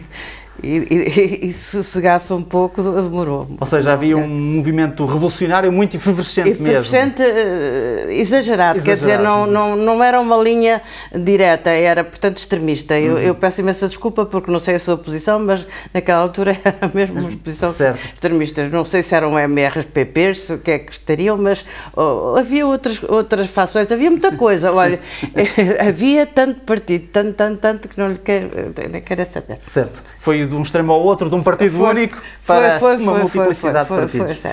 e, 0.63 0.87
e, 0.89 1.47
e 1.49 1.53
sossegasse 1.53 2.31
um 2.33 2.41
pouco, 2.41 2.81
demorou. 2.81 3.47
Ou 3.59 3.65
seja, 3.65 3.93
havia 3.93 4.17
um 4.17 4.27
movimento 4.27 5.05
revolucionário 5.05 5.71
muito 5.71 5.97
efervescente, 5.97 6.49
efervescente 6.49 7.21
mesmo. 7.21 7.35
Uh, 7.35 8.11
exagerado, 8.11 8.79
exagerado, 8.79 8.83
quer 8.83 8.95
dizer, 8.95 9.19
não, 9.19 9.45
não, 9.45 9.75
não 9.75 10.03
era 10.03 10.19
uma 10.19 10.37
linha 10.37 10.81
direta, 11.13 11.69
era, 11.69 12.03
portanto, 12.03 12.37
extremista. 12.37 12.97
Eu, 12.97 13.15
uhum. 13.15 13.19
eu 13.19 13.35
peço 13.35 13.61
imensa 13.61 13.87
desculpa 13.87 14.25
porque 14.25 14.51
não 14.51 14.59
sei 14.59 14.75
a 14.75 14.79
sua 14.79 14.97
posição, 14.97 15.39
mas 15.39 15.65
naquela 15.93 16.21
altura 16.21 16.57
era 16.63 16.91
mesmo 16.93 17.19
uma 17.19 17.31
posição 17.31 17.73
extremista. 18.13 18.67
Não 18.69 18.85
sei 18.85 19.03
se 19.03 19.15
eram 19.15 19.37
MRPPs, 19.37 20.49
o 20.51 20.57
que 20.59 20.71
é 20.71 20.79
que 20.79 20.91
estariam, 20.91 21.37
mas 21.37 21.65
oh, 21.95 22.35
havia 22.37 22.65
outras, 22.65 23.01
outras 23.03 23.49
fações, 23.49 23.91
havia 23.91 24.09
muita 24.09 24.31
coisa. 24.35 24.71
Olha, 24.71 24.99
havia 25.85 26.25
tanto 26.25 26.61
partido, 26.61 27.07
tanto, 27.11 27.33
tanto, 27.33 27.57
tanto, 27.57 27.89
que 27.89 27.99
não 27.99 28.09
lhe 28.09 28.17
quero, 28.17 28.49
nem 28.91 29.01
quero 29.01 29.25
saber. 29.25 29.57
Certo. 29.61 30.03
Foi 30.19 30.44
de 30.45 30.55
um 30.55 30.61
extremo 30.61 30.93
ao 30.93 31.01
outro, 31.01 31.29
de 31.29 31.35
um 31.35 31.43
partido 31.43 31.77
foi, 31.77 31.89
único 31.89 32.21
para 32.45 32.79
foi, 32.79 32.97
foi, 32.97 33.03
uma 33.03 33.19
multiplicidade 33.19 33.89
de 33.89 33.95
partidos. 33.95 34.45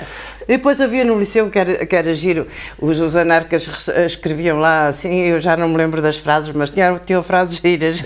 E 0.47 0.57
depois 0.57 0.81
havia 0.81 1.05
no 1.05 1.17
liceu 1.17 1.49
que 1.49 1.57
era, 1.57 1.85
que 1.85 1.95
era 1.95 2.13
giro, 2.13 2.47
os, 2.79 2.99
os 2.99 3.15
anarcas 3.15 3.89
escreviam 4.05 4.59
lá 4.59 4.87
assim, 4.87 5.13
eu 5.21 5.39
já 5.39 5.55
não 5.55 5.69
me 5.69 5.77
lembro 5.77 6.01
das 6.01 6.17
frases, 6.17 6.53
mas 6.53 6.69
tinham, 6.69 6.99
tinham 6.99 7.23
frases 7.23 7.59
giras. 7.59 8.03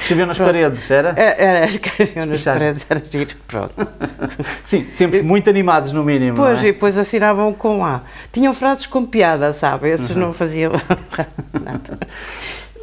Escreviam 0.00 0.26
nas 0.26 0.38
Pronto. 0.38 0.48
paredes, 0.48 0.90
era? 0.90 1.14
É, 1.16 1.44
era, 1.44 1.66
escreviam 1.66 2.26
nas 2.26 2.42
paredes, 2.42 2.86
era 2.88 3.02
giro, 3.08 3.36
pronto. 3.46 3.74
Sim, 4.64 4.86
tempos 4.96 5.20
muito 5.20 5.50
animados 5.50 5.92
no 5.92 6.02
mínimo. 6.02 6.36
Pois, 6.36 6.64
é? 6.64 6.68
e 6.68 6.72
depois 6.72 6.96
assinavam 6.96 7.52
com 7.52 7.84
A. 7.84 8.00
Tinham 8.32 8.54
frases 8.54 8.86
com 8.86 9.04
piada, 9.04 9.52
sabe? 9.52 9.90
Esses 9.90 10.10
uhum. 10.10 10.18
não 10.18 10.32
faziam 10.32 10.72
nada. 11.52 11.98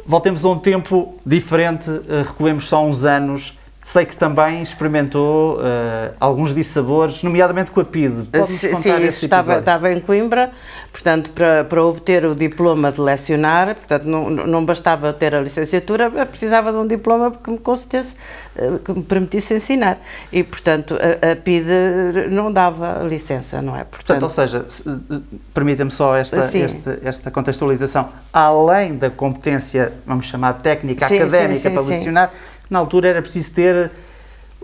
Voltemos 0.06 0.44
a 0.44 0.48
um 0.48 0.58
tempo 0.58 1.16
diferente, 1.26 1.90
eh, 1.90 2.22
recuemos 2.26 2.66
só 2.66 2.82
uns 2.86 3.04
anos 3.04 3.57
Sei 3.88 4.04
que 4.04 4.14
também 4.14 4.62
experimentou 4.62 5.56
uh, 5.56 6.12
alguns 6.20 6.54
dissabores, 6.54 7.22
nomeadamente 7.22 7.70
com 7.70 7.80
a 7.80 7.84
PID. 7.86 8.26
Pode-nos 8.30 8.60
contar 8.60 8.82
Sim, 8.82 9.02
esse 9.02 9.24
estava, 9.24 9.60
estava 9.60 9.90
em 9.90 9.98
Coimbra, 9.98 10.50
portanto, 10.92 11.30
para, 11.30 11.64
para 11.64 11.82
obter 11.82 12.26
o 12.26 12.34
diploma 12.34 12.92
de 12.92 13.00
lecionar, 13.00 13.74
portanto, 13.74 14.04
não, 14.04 14.28
não 14.28 14.62
bastava 14.62 15.10
ter 15.14 15.34
a 15.34 15.40
licenciatura, 15.40 16.10
precisava 16.26 16.70
de 16.70 16.76
um 16.76 16.86
diploma 16.86 17.30
que 17.30 17.50
me 17.50 17.56
concedesse, 17.56 18.14
uh, 18.58 18.78
que 18.78 18.92
me 18.92 19.02
permitisse 19.02 19.54
ensinar. 19.54 19.98
E, 20.30 20.44
portanto, 20.44 20.94
a, 21.00 21.32
a 21.32 21.36
PID 21.36 22.28
não 22.30 22.52
dava 22.52 23.02
licença, 23.08 23.62
não 23.62 23.74
é? 23.74 23.84
Portanto, 23.84 24.20
portanto 24.20 24.22
ou 24.24 24.28
seja, 24.28 24.66
eh, 24.86 25.20
permita-me 25.54 25.90
só 25.90 26.14
esta, 26.14 26.36
esta, 26.40 26.98
esta, 27.02 27.30
contextualização. 27.30 28.10
Além 28.34 28.98
da 28.98 29.08
competência, 29.08 29.94
vamos 30.04 30.26
chamar 30.26 30.52
técnica, 30.60 31.08
sim, 31.08 31.20
académica 31.20 31.70
sim, 31.70 31.70
para 31.70 31.82
lecionar, 31.82 32.32
na 32.70 32.78
altura 32.78 33.08
era 33.08 33.22
preciso 33.22 33.52
ter 33.52 33.90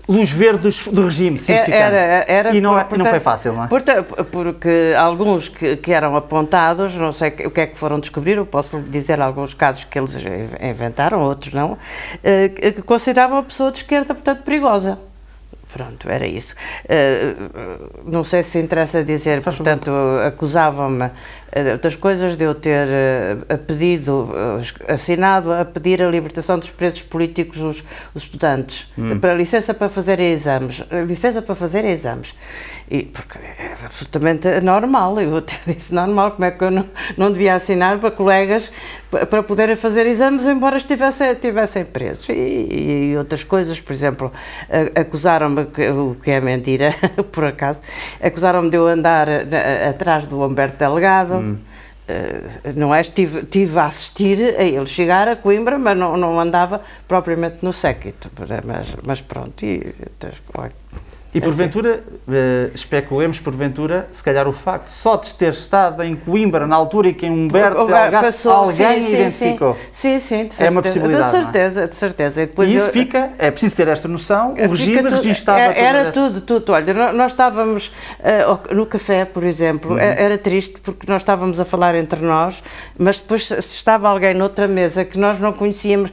luz 0.09 0.31
verde 0.31 0.69
do, 0.91 1.05
regime, 1.05 1.39
simplificando. 1.39 1.95
Era, 1.97 2.25
era, 2.29 2.55
e 2.55 2.61
não, 2.61 2.79
é- 2.79 2.85
portanto, 2.85 3.05
não 3.05 3.11
foi 3.11 3.21
fácil, 3.21 3.53
não 3.55 3.65
é? 3.65 3.69
Porque 3.69 4.95
alguns 4.99 5.49
que, 5.49 5.77
que, 5.77 5.93
eram 5.93 6.15
apontados, 6.15 6.95
não 6.95 7.13
sei 7.13 7.31
o 7.47 7.51
que 7.51 7.61
é 7.61 7.67
que 7.67 7.77
foram 7.77 7.99
descobrir, 7.99 8.37
eu 8.37 8.47
posso 8.47 8.81
dizer 8.81 9.21
alguns 9.21 9.55
casos 9.55 9.85
que 9.85 9.99
eles 9.99 10.17
inventaram, 10.61 11.23
outros 11.23 11.53
não, 11.53 11.79
eh, 12.23 12.49
que 12.49 12.83
consideravam 12.83 13.39
a 13.39 13.43
pessoa 13.43 13.73
de 13.73 13.79
esquerda, 13.79 14.15
portanto, 14.15 14.43
perigosa. 14.43 14.99
Pronto, 15.75 16.09
era 16.09 16.25
isso. 16.25 16.55
Uh, 16.85 17.91
não 18.09 18.23
sei 18.23 18.45
se 18.45 18.61
interessa 18.61 19.03
dizer, 19.03 19.43
Faz 19.43 19.57
portanto, 19.57 19.91
acusavam-me 20.25 21.11
eh, 21.51 21.77
das 21.79 21.95
coisas 21.95 22.37
de 22.37 22.45
eu 22.45 22.55
ter 22.55 22.87
uh, 22.87 23.59
pedido, 23.59 24.31
uh, 24.31 24.93
assinado 24.93 25.53
a 25.53 25.65
pedir 25.65 26.01
a 26.01 26.09
libertação 26.09 26.61
dos 26.61 26.71
presos 26.71 27.03
políticos 27.03 27.61
os, 27.61 27.85
os 28.13 28.25
estudantes, 28.25 28.89
hum. 28.99 29.19
para 29.21 29.35
licença 29.35 29.73
para 29.73 29.89
fazer 29.89 30.19
exames, 30.19 30.83
licença 31.09 31.41
para 31.41 31.55
fazer 31.57 31.85
exames. 31.85 32.35
E, 32.91 33.05
porque 33.05 33.39
é 33.39 33.75
absolutamente 33.85 34.61
normal, 34.61 35.21
eu 35.21 35.37
até 35.39 35.57
disse 35.67 35.95
normal, 35.95 36.33
como 36.33 36.45
é 36.45 36.51
que 36.51 36.63
eu 36.63 36.71
não, 36.71 36.87
não 37.17 37.33
devia 37.33 37.55
assinar 37.55 37.99
para 37.99 38.11
colegas 38.11 38.71
para 39.29 39.43
poderem 39.43 39.77
fazer 39.77 40.07
exames, 40.07 40.47
embora 40.47 40.77
estivessem, 40.77 41.31
estivessem 41.31 41.85
presos. 41.85 42.29
E, 42.29 43.13
e 43.13 43.17
outras 43.17 43.45
coisas, 43.45 43.81
por 43.81 43.93
exemplo, 43.93 44.33
acusaram-me, 44.95 45.63
o 45.63 46.17
que 46.23 46.31
é 46.31 46.41
mentira, 46.41 46.95
por 47.33 47.45
acaso, 47.45 47.81
acusaram-me 48.23 48.71
de 48.71 48.77
eu 48.77 48.87
andar 48.87 49.29
atrás 49.89 50.27
do 50.27 50.43
Humberto 50.43 50.79
Delgado. 50.79 51.35
Hum. 51.35 51.59
Uh, 52.07 52.73
não 52.77 52.95
é? 52.95 53.01
Estive, 53.01 53.39
estive 53.39 53.79
a 53.79 53.87
assistir 53.87 54.55
a 54.59 54.63
ele 54.63 54.87
chegar 54.87 55.27
a 55.27 55.37
Coimbra, 55.37 55.79
mas 55.79 55.97
não, 55.97 56.19
não 56.19 56.39
andava 56.39 56.83
propriamente 57.09 57.59
no 57.63 57.73
séquito. 57.73 58.31
Mas, 58.67 58.95
mas 59.03 59.21
pronto, 59.23 59.65
e, 59.65 59.95
e 61.35 61.41
porventura, 61.41 62.05
uh, 62.29 62.71
especulemos 62.73 63.41
porventura, 63.41 64.09
se 64.13 64.23
calhar 64.23 64.47
o 64.47 64.53
facto 64.53 64.87
só 64.87 65.17
de 65.17 65.35
ter 65.35 65.53
estado 65.53 66.01
em 66.05 66.15
Coimbra 66.15 66.65
na 66.65 66.77
altura 66.77 67.09
em 67.09 67.13
que 67.13 67.27
Humberto 67.27 67.81
o, 67.81 67.87
Delgado, 67.87 68.25
passou, 68.25 68.53
alguém 68.53 69.03
sim, 69.03 69.15
identificou. 69.15 69.77
Sim, 69.91 70.21
sim, 70.21 70.47
de 70.47 70.55
certeza. 70.55 70.65
É 70.65 70.71
uma 70.71 70.81
possibilidade. 70.81 71.31
De 71.33 71.37
é? 71.37 71.43
certeza, 71.43 71.83
é? 71.83 71.87
de 71.89 71.97
certeza. 71.97 72.43
E, 72.43 72.47
depois 72.47 72.71
e 72.71 72.77
isso 72.77 72.87
eu, 72.87 72.93
fica, 72.93 73.33
é 73.37 73.51
preciso 73.51 73.75
ter 73.75 73.89
esta 73.89 74.07
noção, 74.07 74.53
o 74.53 74.69
regime 74.69 75.11
registava 75.11 75.59
Era, 75.59 75.75
era 75.77 76.13
tudo, 76.13 76.41
tudo. 76.41 76.73
Olha, 76.73 77.13
nós 77.13 77.33
estávamos 77.33 77.89
uh, 78.21 78.73
no 78.73 78.87
café, 78.87 79.25
por 79.25 79.43
exemplo, 79.43 79.95
uhum. 79.95 79.99
era 79.99 80.39
triste 80.39 80.81
porque 80.81 81.11
nós 81.11 81.23
estávamos 81.23 81.59
a 81.59 81.65
falar 81.65 81.97
entre 81.97 82.21
nós, 82.21 82.63
mas 82.97 83.19
depois 83.19 83.49
se 83.49 83.59
estava 83.59 84.09
alguém 84.09 84.35
noutra 84.35 84.69
mesa 84.69 85.05
que 85.05 85.19
nós 85.19 85.41
não 85.41 85.53
conhecíamos, 85.53 86.13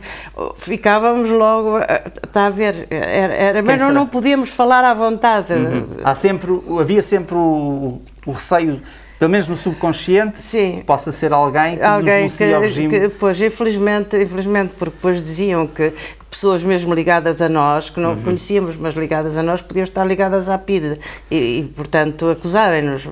ficávamos 0.57 1.29
logo, 1.29 1.77
está 2.23 2.47
a 2.47 2.49
ver, 2.49 2.87
era, 2.89 3.33
era 3.35 3.61
mas 3.61 3.79
não, 3.79 3.91
não 3.91 4.07
podíamos 4.07 4.49
falar 4.49 4.83
à 4.83 4.95
vontade 4.95 5.10
vontade. 5.11 5.53
Uhum. 5.53 5.97
Há 6.03 6.15
sempre, 6.15 6.61
havia 6.79 7.01
sempre 7.01 7.35
o, 7.35 8.01
o 8.25 8.31
receio 8.31 8.81
pelo 9.21 9.29
menos 9.29 9.47
no 9.47 9.55
subconsciente, 9.55 10.39
Sim. 10.39 10.81
possa 10.83 11.11
ser 11.11 11.31
alguém 11.31 11.77
que 11.77 11.83
alguém 11.83 12.23
nos 12.23 12.35
denuncia 12.35 12.55
ao 12.55 12.61
regime. 12.63 12.89
Que, 12.89 13.07
pois, 13.07 13.39
infelizmente, 13.39 14.17
infelizmente, 14.17 14.73
porque 14.75 14.95
depois 14.95 15.21
diziam 15.21 15.67
que 15.67 15.93
pessoas 16.27 16.63
mesmo 16.63 16.91
ligadas 16.91 17.39
a 17.39 17.47
nós, 17.47 17.91
que 17.91 17.99
não 17.99 18.15
uhum. 18.15 18.23
conhecíamos, 18.23 18.75
mas 18.77 18.95
ligadas 18.95 19.37
a 19.37 19.43
nós, 19.43 19.61
podiam 19.61 19.83
estar 19.83 20.05
ligadas 20.05 20.49
à 20.49 20.57
PIDE 20.57 20.99
e, 21.29 21.59
e 21.59 21.73
portanto, 21.75 22.31
acusarem-nos. 22.31 23.07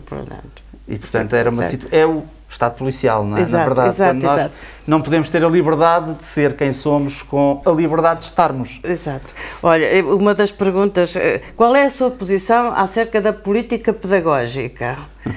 E, 0.88 0.98
portanto, 0.98 1.36
era 1.36 1.52
uma 1.52 1.64
situação... 1.66 2.00
É 2.00 2.08
o 2.08 2.24
Estado 2.50 2.74
policial, 2.74 3.24
não 3.24 3.38
é? 3.38 3.42
Exato, 3.42 3.58
Na 3.58 3.64
verdade, 3.66 3.90
exato, 3.90 4.14
nós 4.16 4.38
exato. 4.40 4.56
Não 4.90 5.04
podemos 5.04 5.30
ter 5.30 5.46
a 5.46 5.48
liberdade 5.48 6.16
de 6.16 6.26
ser 6.26 6.56
quem 6.56 6.74
somos 6.74 7.22
com 7.22 7.62
a 7.64 7.70
liberdade 7.70 8.22
de 8.22 8.26
estarmos. 8.26 8.80
Exato. 8.84 9.36
Olha, 9.62 10.04
uma 10.04 10.34
das 10.34 10.52
perguntas, 10.52 11.16
eh, 11.16 11.42
qual 11.56 11.76
é 11.76 11.86
a 11.86 11.90
sua 11.92 12.10
posição 12.10 12.74
acerca 12.74 13.22
da 13.22 13.32
política 13.32 13.94
pedagógica? 13.94 14.98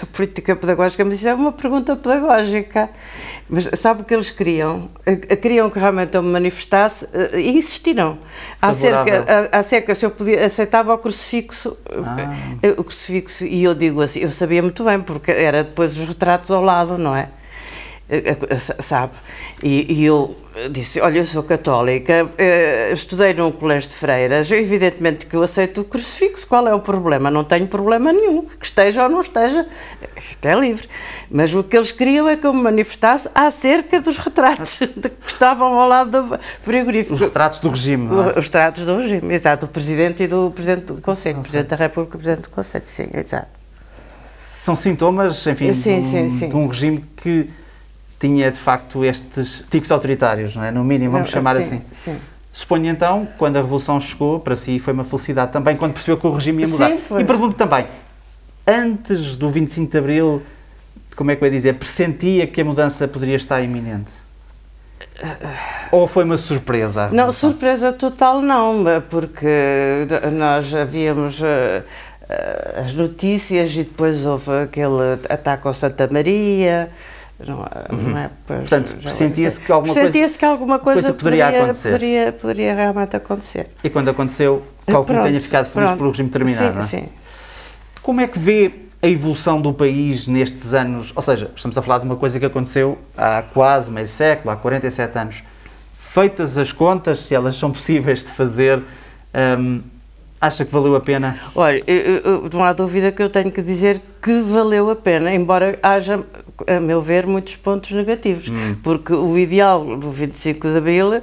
a 0.00 0.06
política 0.16 0.54
pedagógica, 0.54 1.04
mas 1.04 1.14
isso 1.16 1.28
é 1.28 1.34
uma 1.34 1.50
pergunta 1.50 1.96
pedagógica. 1.96 2.88
Mas 3.50 3.68
sabe 3.74 4.02
o 4.02 4.04
que 4.04 4.14
eles 4.14 4.30
queriam? 4.30 4.88
Eh, 5.04 5.16
queriam 5.34 5.68
que 5.68 5.80
realmente 5.80 6.16
eu 6.16 6.22
me 6.22 6.30
manifestasse 6.30 7.08
eh, 7.12 7.40
e 7.40 7.58
insistiram. 7.58 8.16
Acerca, 8.60 9.48
acerca 9.50 9.92
se 9.92 10.06
eu 10.06 10.10
podia, 10.12 10.46
aceitava 10.46 10.94
o 10.94 10.98
crucifixo, 10.98 11.76
ah. 11.90 12.28
o 12.78 12.84
crucifixo, 12.84 13.44
e 13.44 13.64
eu 13.64 13.74
digo 13.74 14.00
assim, 14.00 14.20
eu 14.20 14.30
sabia 14.30 14.62
muito 14.62 14.84
bem, 14.84 15.00
porque 15.00 15.32
era 15.32 15.64
depois 15.64 15.98
os 15.98 16.06
retratos 16.06 16.52
ao 16.52 16.62
lado, 16.62 16.96
não 16.96 17.16
é? 17.16 17.28
Sabe? 18.80 19.12
E, 19.62 19.92
e, 19.92 20.04
eu 20.04 20.36
disse: 20.70 21.00
Olha, 21.00 21.18
eu 21.18 21.24
sou 21.24 21.42
católica, 21.42 22.30
eh, 22.36 22.90
estudei 22.92 23.32
num 23.32 23.50
colégio 23.50 23.88
de 23.88 23.96
freiras, 23.96 24.50
evidentemente 24.50 25.24
que 25.24 25.34
eu 25.34 25.42
aceito 25.42 25.80
o 25.80 25.84
crucifixo, 25.84 26.46
qual 26.46 26.68
é 26.68 26.74
o 26.74 26.80
problema? 26.80 27.30
Não 27.30 27.42
tenho 27.42 27.66
problema 27.66 28.12
nenhum, 28.12 28.42
que 28.42 28.66
esteja 28.66 29.04
ou 29.04 29.08
não 29.08 29.22
esteja, 29.22 29.66
isto 30.14 30.44
é 30.44 30.54
livre. 30.54 30.86
Mas 31.30 31.54
o 31.54 31.64
que 31.64 31.74
eles 31.74 31.90
queriam 31.90 32.28
é 32.28 32.36
que 32.36 32.46
eu 32.46 32.52
me 32.52 32.62
manifestasse 32.62 33.30
acerca 33.34 34.00
dos 34.00 34.18
retratos 34.18 34.78
que 35.24 35.26
estavam 35.26 35.72
ao 35.78 35.88
lado 35.88 36.10
do 36.10 36.38
frigorífico. 36.60 37.14
Os 37.14 37.20
retratos 37.20 37.60
do 37.60 37.70
regime. 37.70 38.08
É? 38.08 38.38
Os 38.38 38.44
retratos 38.44 38.84
do 38.84 38.96
regime, 38.98 39.34
exato, 39.34 39.66
do 39.66 39.72
Presidente 39.72 40.24
e 40.24 40.26
do 40.26 40.50
Presidente 40.50 40.92
do 40.92 41.00
Conselho, 41.00 41.40
Presidente 41.40 41.68
da 41.68 41.76
República 41.76 42.16
e 42.16 42.20
Presidente 42.20 42.44
do 42.44 42.50
Conselho, 42.50 42.84
sim, 42.84 43.08
exato 43.14 43.62
são 44.62 44.76
sintomas, 44.76 45.44
enfim, 45.48 45.74
sim, 45.74 46.00
de, 46.00 46.06
um, 46.06 46.10
sim, 46.10 46.30
sim. 46.30 46.48
de, 46.48 46.56
um, 46.56 46.68
regime 46.68 47.04
que 47.16 47.50
tinha 48.22 48.52
de 48.52 48.60
facto 48.60 49.04
estes 49.04 49.64
tiques 49.68 49.90
autoritários, 49.90 50.54
não 50.54 50.62
é? 50.62 50.70
No 50.70 50.84
mínimo, 50.84 51.10
vamos 51.10 51.28
chamar 51.28 51.56
assim. 51.56 51.82
Sim. 51.92 52.16
Suponho 52.52 52.86
então, 52.86 53.26
quando 53.36 53.56
a 53.56 53.60
Revolução 53.60 53.98
chegou, 53.98 54.38
para 54.38 54.54
si 54.54 54.78
foi 54.78 54.92
uma 54.92 55.02
felicidade 55.02 55.50
também, 55.50 55.76
quando 55.76 55.92
percebeu 55.92 56.16
que 56.16 56.26
o 56.28 56.32
regime 56.32 56.62
ia 56.62 56.68
mudar. 56.68 56.88
Sim, 56.88 57.00
e 57.18 57.24
pergunto 57.24 57.56
também, 57.56 57.86
antes 58.64 59.34
do 59.34 59.50
25 59.50 59.90
de 59.90 59.98
Abril, 59.98 60.42
como 61.16 61.32
é 61.32 61.36
que 61.36 61.42
eu 61.42 61.46
ia 61.46 61.50
dizer, 61.50 61.74
pressentia 61.74 62.46
que 62.46 62.60
a 62.60 62.64
mudança 62.64 63.08
poderia 63.08 63.34
estar 63.34 63.60
iminente? 63.60 64.12
Ou 65.90 66.06
foi 66.06 66.22
uma 66.22 66.36
surpresa? 66.36 67.08
Não, 67.10 67.32
surpresa 67.32 67.92
total 67.92 68.40
não, 68.40 68.84
porque 69.10 70.06
nós 70.32 70.72
havíamos 70.72 71.42
eh, 71.42 71.82
eh, 72.28 72.82
as 72.84 72.94
notícias 72.94 73.72
e 73.72 73.78
depois 73.78 74.24
houve 74.24 74.52
aquele 74.62 75.14
ataque 75.28 75.66
ao 75.66 75.74
Santa 75.74 76.08
Maria. 76.08 76.88
Não, 77.46 77.58
uhum. 77.58 78.10
não 78.10 78.18
é? 78.18 78.30
Pois, 78.46 78.60
Portanto, 78.60 79.10
sentia-se 79.10 79.60
que 79.60 79.72
alguma 79.72 79.94
sentia 79.94 80.22
coisa, 80.22 80.38
que 80.38 80.44
alguma 80.44 80.78
coisa, 80.78 81.02
coisa 81.02 81.14
poderia, 81.14 81.44
poderia, 81.44 81.62
acontecer. 81.64 81.90
Poderia, 81.90 82.32
poderia 82.32 82.74
realmente 82.74 83.16
acontecer. 83.16 83.70
E 83.82 83.90
quando 83.90 84.08
aconteceu, 84.08 84.62
qualquer 84.86 85.22
tenha 85.22 85.40
ficado 85.40 85.66
feliz 85.66 85.88
pronto. 85.88 85.98
pelo 85.98 86.10
regime 86.10 86.28
terminar, 86.28 86.72
sim, 86.72 86.78
é? 86.78 86.82
Sim. 86.82 87.08
Como 88.02 88.20
é 88.20 88.26
que 88.26 88.38
vê 88.38 88.72
a 89.00 89.08
evolução 89.08 89.60
do 89.60 89.72
país 89.72 90.26
nestes 90.26 90.74
anos? 90.74 91.12
Ou 91.14 91.22
seja, 91.22 91.50
estamos 91.54 91.76
a 91.76 91.82
falar 91.82 91.98
de 91.98 92.04
uma 92.04 92.16
coisa 92.16 92.38
que 92.38 92.46
aconteceu 92.46 92.98
há 93.16 93.42
quase 93.52 93.90
meio 93.90 94.08
século, 94.08 94.50
há 94.50 94.56
47 94.56 95.18
anos. 95.18 95.42
Feitas 95.98 96.58
as 96.58 96.72
contas, 96.72 97.20
se 97.20 97.34
elas 97.34 97.56
são 97.56 97.70
possíveis 97.70 98.20
de 98.20 98.30
fazer, 98.30 98.82
um, 99.58 99.80
Acha 100.42 100.64
que 100.64 100.72
valeu 100.72 100.96
a 100.96 101.00
pena? 101.00 101.38
Olha, 101.54 101.80
eu, 101.86 101.96
eu, 101.96 102.50
não 102.52 102.64
há 102.64 102.72
dúvida 102.72 103.12
que 103.12 103.22
eu 103.22 103.30
tenho 103.30 103.52
que 103.52 103.62
dizer 103.62 104.02
que 104.20 104.40
valeu 104.40 104.90
a 104.90 104.96
pena, 104.96 105.32
embora 105.32 105.78
haja, 105.80 106.18
a 106.66 106.80
meu 106.80 107.00
ver, 107.00 107.26
muitos 107.26 107.56
pontos 107.56 107.90
negativos, 107.92 108.48
hum. 108.48 108.76
porque 108.82 109.12
o 109.12 109.38
ideal 109.38 109.96
do 109.96 110.10
25 110.10 110.70
de 110.70 110.78
Abril 110.78 111.22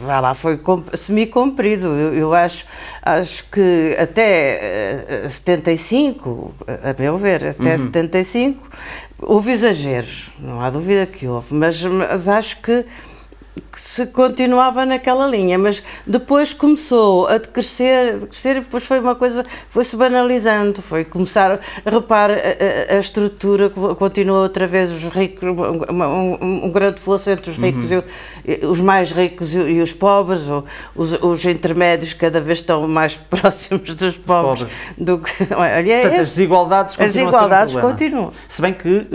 vai 0.00 0.20
lá, 0.20 0.34
foi 0.34 0.58
semi-cumprido. 0.94 1.86
Eu, 1.86 2.14
eu, 2.14 2.34
acho, 2.34 2.64
acho 3.02 3.44
que 3.50 3.96
até 3.98 5.28
75, 5.28 6.54
eh, 6.66 6.90
a 6.90 7.00
meu 7.00 7.16
ver, 7.16 7.46
até 7.46 7.72
uhum. 7.72 7.78
75, 7.78 8.68
houve 9.20 9.52
exageros, 9.52 10.30
não 10.38 10.60
há 10.60 10.70
dúvida 10.70 11.06
que 11.06 11.26
houve, 11.26 11.54
mas, 11.54 11.82
mas 11.82 12.28
acho 12.28 12.60
que 12.60 12.84
que 13.74 13.80
se 13.80 14.06
continuava 14.06 14.86
naquela 14.86 15.26
linha, 15.26 15.58
mas 15.58 15.82
depois 16.06 16.52
começou 16.52 17.26
a 17.26 17.40
crescer, 17.40 18.20
crescer 18.20 18.56
e 18.58 18.60
depois 18.60 18.84
foi 18.84 19.00
uma 19.00 19.16
coisa, 19.16 19.44
foi-se 19.68 19.96
banalizando, 19.96 20.80
foi 20.80 21.04
começar 21.04 21.50
a 21.50 21.58
a, 21.84 22.94
a, 22.94 22.98
estrutura, 23.00 23.68
continua 23.70 24.42
outra 24.42 24.68
vez 24.68 24.92
os 24.92 25.02
ricos, 25.04 25.42
um, 25.48 26.66
um, 26.66 26.70
grande 26.70 27.00
fosso 27.00 27.28
entre 27.30 27.50
os 27.50 27.56
ricos 27.56 27.90
uhum. 27.90 28.02
e 28.44 28.64
os 28.64 28.78
mais 28.80 29.10
ricos 29.10 29.52
e, 29.52 29.58
e 29.58 29.82
os 29.82 29.92
pobres, 29.92 30.42
os, 30.94 31.12
os, 31.20 31.44
intermédios 31.44 32.14
cada 32.14 32.40
vez 32.40 32.60
estão 32.60 32.86
mais 32.86 33.16
próximos 33.28 33.92
dos 33.96 34.16
pobres, 34.16 34.60
pobres. 34.60 34.76
do 34.96 35.18
que... 35.18 35.32
Olha, 35.52 35.92
é 35.92 36.02
Portanto, 36.02 36.20
as 36.20 36.28
desigualdades 36.28 36.96
continuam 36.96 37.08
As 37.08 37.14
desigualdades 37.14 37.74
um 37.74 37.80
continuam. 37.80 38.32
Se 38.48 38.62
bem 38.62 38.72
que, 38.72 38.88
uh, 38.88 39.08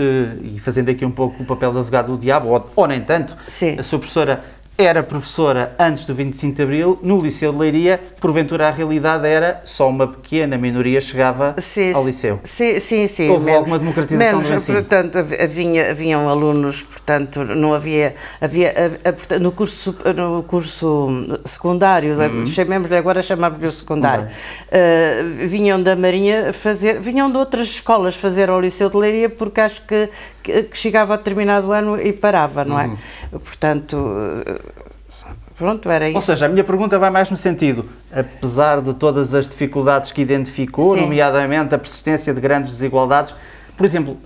e 0.44 0.60
fazendo 0.60 0.90
aqui 0.90 1.06
um 1.06 1.12
pouco 1.12 1.42
o 1.42 1.46
papel 1.46 1.72
de 1.72 1.78
advogado 1.78 2.12
do 2.12 2.18
diabo, 2.18 2.50
ou, 2.50 2.70
ou 2.76 2.88
nem 2.88 3.00
tanto, 3.00 3.38
Sim. 3.48 3.78
a 3.80 3.84
sua 3.84 4.00
professora 4.00 4.49
era 4.80 5.04
professora 5.04 5.76
antes 5.78 6.06
do 6.06 6.16
25 6.16 6.56
de 6.56 6.64
Abril, 6.64 7.00
no 7.04 7.22
Liceu 7.22 7.52
de 7.52 7.58
Leiria, 7.58 8.00
porventura 8.22 8.70
a 8.70 8.72
realidade 8.72 9.28
era 9.28 9.62
só 9.66 9.90
uma 9.90 10.08
pequena 10.08 10.58
minoria 10.58 11.02
chegava 11.02 11.54
sim, 11.58 11.92
ao 11.92 12.06
liceu. 12.06 12.40
Sim, 12.46 12.80
sim, 12.80 13.06
sim. 13.06 13.30
Houve 13.30 13.44
menos, 13.44 13.60
alguma 13.60 13.78
democratização 13.78 14.26
menos, 14.26 14.48
do 14.48 14.56
ensino? 14.56 14.78
portanto, 14.78 15.18
havia, 15.18 15.92
haviam 15.92 16.30
alunos, 16.30 16.82
portanto, 16.82 17.44
não 17.44 17.74
havia, 17.74 18.16
havia 18.40 18.74
a, 19.04 19.36
a, 19.36 19.40
no, 19.40 19.52
curso, 19.52 19.94
no 20.16 20.44
curso 20.44 21.26
secundário, 21.44 22.18
uhum. 22.18 22.46
chamemos-lhe 22.46 22.96
agora, 22.96 23.22
chamamos-lhe 23.22 23.68
o 23.68 23.72
secundário, 23.74 24.28
uh, 24.28 25.48
vinham 25.48 25.84
da 25.84 25.94
Marinha 25.94 26.54
fazer, 26.54 27.02
vinham 27.02 27.30
de 27.30 27.38
outras 27.38 27.68
escolas 27.68 28.16
fazer 28.16 28.50
ao 28.50 28.62
Liceu 28.62 28.90
de 28.90 28.96
Leiria, 28.96 29.30
porque 29.30 29.60
acho 29.60 29.82
que 29.82 30.10
que, 30.44 30.70
chegava 30.74 31.14
a 31.14 31.18
determinado 31.18 31.72
ano 31.72 32.00
e 32.00 32.14
parava, 32.14 32.64
não 32.66 32.80
é? 32.80 32.88
Uhum. 32.88 33.40
Portanto, 33.40 34.16
pronto, 35.58 35.90
era 35.90 36.08
isso. 36.08 36.16
Ou 36.16 36.22
seja, 36.22 36.46
a 36.46 36.50
minha 36.50 36.64
pergunta 36.64 36.98
vai 36.98 37.10
mais 37.10 37.30
no 37.30 37.38
sentido, 37.38 37.88
apesar 38.12 38.82
de 38.82 38.94
todas 38.94 39.34
as 39.36 39.48
dificuldades 39.48 40.12
que 40.12 40.22
identificou, 40.22 40.96
Sim. 40.96 41.02
nomeadamente 41.02 41.76
a 41.76 41.78
persistência 41.78 42.34
de 42.34 42.40
grandes 42.42 42.74
desigualdades, 42.74 43.36
por 43.76 43.86
exemplo, 43.86 44.18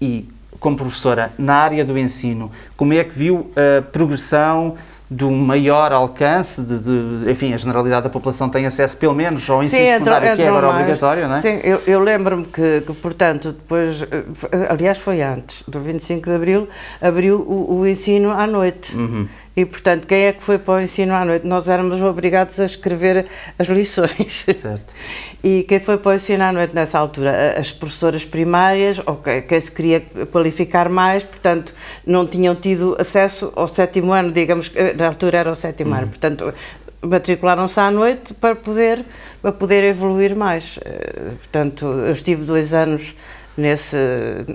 e 0.00 0.28
como 0.60 0.76
professora, 0.76 1.32
na 1.38 1.54
área 1.54 1.84
do 1.84 1.98
ensino, 1.98 2.52
como 2.76 2.92
é 2.92 3.02
que 3.02 3.18
viu 3.18 3.50
a 3.56 3.82
progressão 3.82 4.76
de 5.10 5.24
um 5.24 5.36
maior 5.36 5.92
alcance, 5.92 6.62
de, 6.62 6.78
de, 6.78 7.30
enfim, 7.30 7.52
a 7.52 7.56
generalidade 7.56 8.04
da 8.04 8.08
população 8.08 8.48
tem 8.48 8.64
acesso 8.64 8.96
pelo 8.96 9.12
menos 9.12 9.50
ao 9.50 9.60
ensino 9.60 9.82
Sim, 9.82 9.88
secundário, 9.90 10.28
entrou, 10.28 10.36
que 10.36 10.42
é 10.42 10.48
agora 10.48 10.66
mais. 10.68 10.80
obrigatório, 10.82 11.28
não 11.28 11.34
é? 11.34 11.40
Sim, 11.40 11.60
eu, 11.64 11.82
eu 11.84 12.00
lembro-me 12.00 12.44
que, 12.44 12.82
que, 12.86 12.92
portanto, 12.92 13.50
depois, 13.50 14.02
eh, 14.02 14.66
aliás 14.68 14.98
foi 14.98 15.20
antes, 15.20 15.64
do 15.66 15.80
25 15.80 16.26
de 16.26 16.32
Abril, 16.36 16.68
abriu 17.02 17.40
o, 17.40 17.80
o 17.80 17.86
ensino 17.88 18.30
à 18.30 18.46
noite. 18.46 18.96
Uhum. 18.96 19.26
E, 19.60 19.64
portanto, 19.66 20.06
quem 20.06 20.22
é 20.24 20.32
que 20.32 20.42
foi 20.42 20.58
para 20.58 20.74
o 20.74 20.80
ensino 20.80 21.12
à 21.12 21.22
noite? 21.22 21.46
Nós 21.46 21.68
éramos 21.68 22.00
obrigados 22.00 22.58
a 22.58 22.64
escrever 22.64 23.26
as 23.58 23.68
lições. 23.68 24.44
Certo. 24.46 24.94
E 25.42 25.62
quem 25.62 25.80
foi 25.80 25.96
para 25.96 26.10
o 26.10 26.14
ensino 26.14 26.44
à 26.44 26.52
noite 26.52 26.74
nessa 26.74 26.98
altura? 26.98 27.58
As 27.58 27.72
professoras 27.72 28.26
primárias, 28.26 29.00
ok, 29.06 29.40
quem 29.40 29.58
se 29.58 29.72
queria 29.72 30.02
qualificar 30.30 30.90
mais, 30.90 31.24
portanto, 31.24 31.74
não 32.06 32.26
tinham 32.26 32.54
tido 32.54 32.94
acesso 32.98 33.50
ao 33.56 33.66
sétimo 33.66 34.12
ano, 34.12 34.30
digamos 34.32 34.68
que 34.68 34.92
na 34.92 35.06
altura 35.06 35.38
era 35.38 35.50
o 35.50 35.56
sétimo 35.56 35.92
uhum. 35.92 35.96
ano, 35.96 36.08
portanto, 36.08 36.52
matricularam-se 37.00 37.80
à 37.80 37.90
noite 37.90 38.34
para 38.34 38.54
poder, 38.54 39.02
para 39.40 39.50
poder 39.50 39.82
evoluir 39.84 40.36
mais. 40.36 40.78
Eh, 40.84 41.30
portanto, 41.38 41.86
eu 41.86 42.12
estive 42.12 42.44
dois 42.44 42.74
anos 42.74 43.14
nesse, 43.56 43.96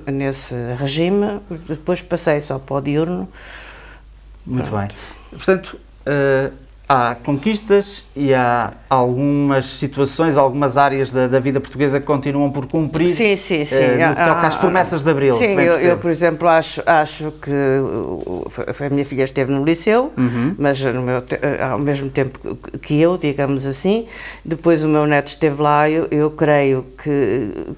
nesse 0.06 0.54
regime, 0.78 1.40
depois 1.68 2.04
passei 2.04 2.42
só 2.42 2.60
para 2.60 2.76
o 2.76 2.82
diurno, 2.82 3.28
muito 4.46 4.70
Pronto. 4.70 4.88
bem. 4.88 4.98
Portanto, 5.32 5.80
uh, 6.06 6.54
há 6.88 7.16
conquistas 7.24 8.04
e 8.16 8.34
há 8.34 8.72
algumas 8.90 9.66
situações, 9.66 10.38
algumas 10.38 10.78
áreas 10.78 11.12
da, 11.12 11.28
da 11.28 11.40
vida 11.40 11.60
portuguesa 11.60 12.00
que 12.00 12.06
continuam 12.06 12.52
por 12.52 12.68
cumprir. 12.68 13.08
Sim, 13.08 13.36
sim, 13.36 13.66
sim. 13.66 13.75
Uh, 13.75 14.10
no 14.10 14.16
que 14.16 14.24
toca 14.24 14.48
às 14.48 14.56
promessas 14.56 15.04
de 15.04 15.10
Abril. 15.10 15.36
Sim, 15.36 15.60
eu, 15.60 15.80
eu, 15.80 15.98
por 15.98 16.12
exemplo, 16.12 16.48
acho, 16.48 16.82
acho 16.86 17.34
que 17.42 17.52
a 18.84 18.90
minha 18.90 19.06
filha 19.06 19.24
esteve 19.24 19.52
no 19.52 19.64
liceu, 19.64 20.14
uhum. 20.18 20.56
mas 20.58 20.80
meu, 20.82 21.24
eh, 21.42 21.64
ao 21.64 21.80
mesmo 21.80 22.10
tempo 22.10 22.56
que 22.82 23.02
eu, 23.02 23.18
digamos 23.18 23.66
assim. 23.66 24.06
Depois 24.44 24.84
o 24.84 24.88
meu 24.88 25.06
neto 25.08 25.28
esteve 25.28 25.62
lá, 25.62 25.90
eu, 25.90 26.08
eu 26.12 26.30
creio 26.32 26.86
que 27.02 27.75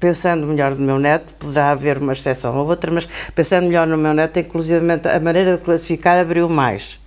pensando 0.00 0.46
melhor 0.46 0.74
no 0.74 0.84
meu 0.84 0.98
neto, 0.98 1.34
poderá 1.34 1.70
haver 1.70 1.98
uma 1.98 2.12
exceção 2.12 2.56
ou 2.56 2.66
outra, 2.66 2.90
mas 2.90 3.08
pensando 3.34 3.66
melhor 3.66 3.86
no 3.86 3.96
meu 3.96 4.12
neto, 4.12 4.38
inclusivamente 4.38 5.08
a 5.08 5.20
maneira 5.20 5.56
de 5.56 5.62
classificar 5.62 6.18
abriu 6.18 6.48
mais. 6.48 7.00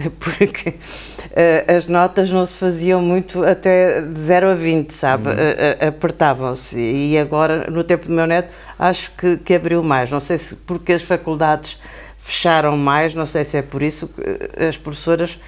Porque 0.18 0.70
uh, 0.70 1.76
as 1.76 1.86
notas 1.86 2.30
não 2.30 2.44
se 2.46 2.56
faziam 2.56 3.02
muito 3.02 3.44
até 3.44 4.00
de 4.00 4.18
0 4.18 4.50
a 4.50 4.54
20, 4.54 4.92
sabe? 4.92 5.28
Uhum. 5.28 5.34
Uh, 5.34 5.84
uh, 5.84 5.88
Apertavam-se. 5.88 6.80
E 6.80 7.18
agora, 7.18 7.70
no 7.70 7.84
tempo 7.84 8.06
do 8.06 8.12
meu 8.12 8.26
neto, 8.26 8.54
acho 8.78 9.10
que, 9.12 9.36
que 9.36 9.54
abriu 9.54 9.82
mais. 9.82 10.10
Não 10.10 10.20
sei 10.20 10.38
se 10.38 10.56
porque 10.56 10.92
as 10.92 11.02
faculdades 11.02 11.78
fecharam 12.16 12.76
mais, 12.76 13.14
não 13.14 13.26
sei 13.26 13.44
se 13.44 13.56
é 13.56 13.62
por 13.62 13.82
isso 13.82 14.08
que 14.08 14.64
as 14.64 14.76
professoras 14.76 15.38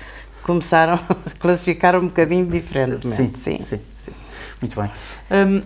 começaram 0.43 0.95
a 1.09 1.31
classificar 1.39 1.97
um 1.97 2.07
bocadinho 2.07 2.47
diferentemente. 2.47 3.39
Sim, 3.39 3.59
sim. 3.59 3.65
sim, 3.65 3.81
sim. 4.05 4.13
Muito 4.61 4.81
bem. 4.81 4.91
Um, 5.31 5.63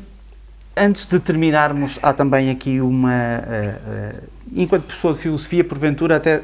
Antes 0.79 1.07
de 1.07 1.19
terminarmos, 1.19 1.99
há 2.03 2.13
também 2.13 2.51
aqui 2.51 2.83
uma. 2.83 3.09
Uh, 3.09 4.19
uh, 4.19 4.23
enquanto 4.55 4.83
professor 4.83 5.15
de 5.15 5.21
filosofia, 5.21 5.65
porventura, 5.65 6.17
até 6.17 6.43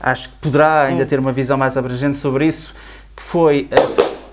acho 0.00 0.30
que 0.30 0.36
poderá 0.36 0.84
ainda 0.84 1.04
ter 1.04 1.18
uma 1.18 1.32
visão 1.32 1.58
mais 1.58 1.76
abrangente 1.76 2.16
sobre 2.16 2.46
isso, 2.46 2.74
que 3.14 3.22
foi 3.22 3.68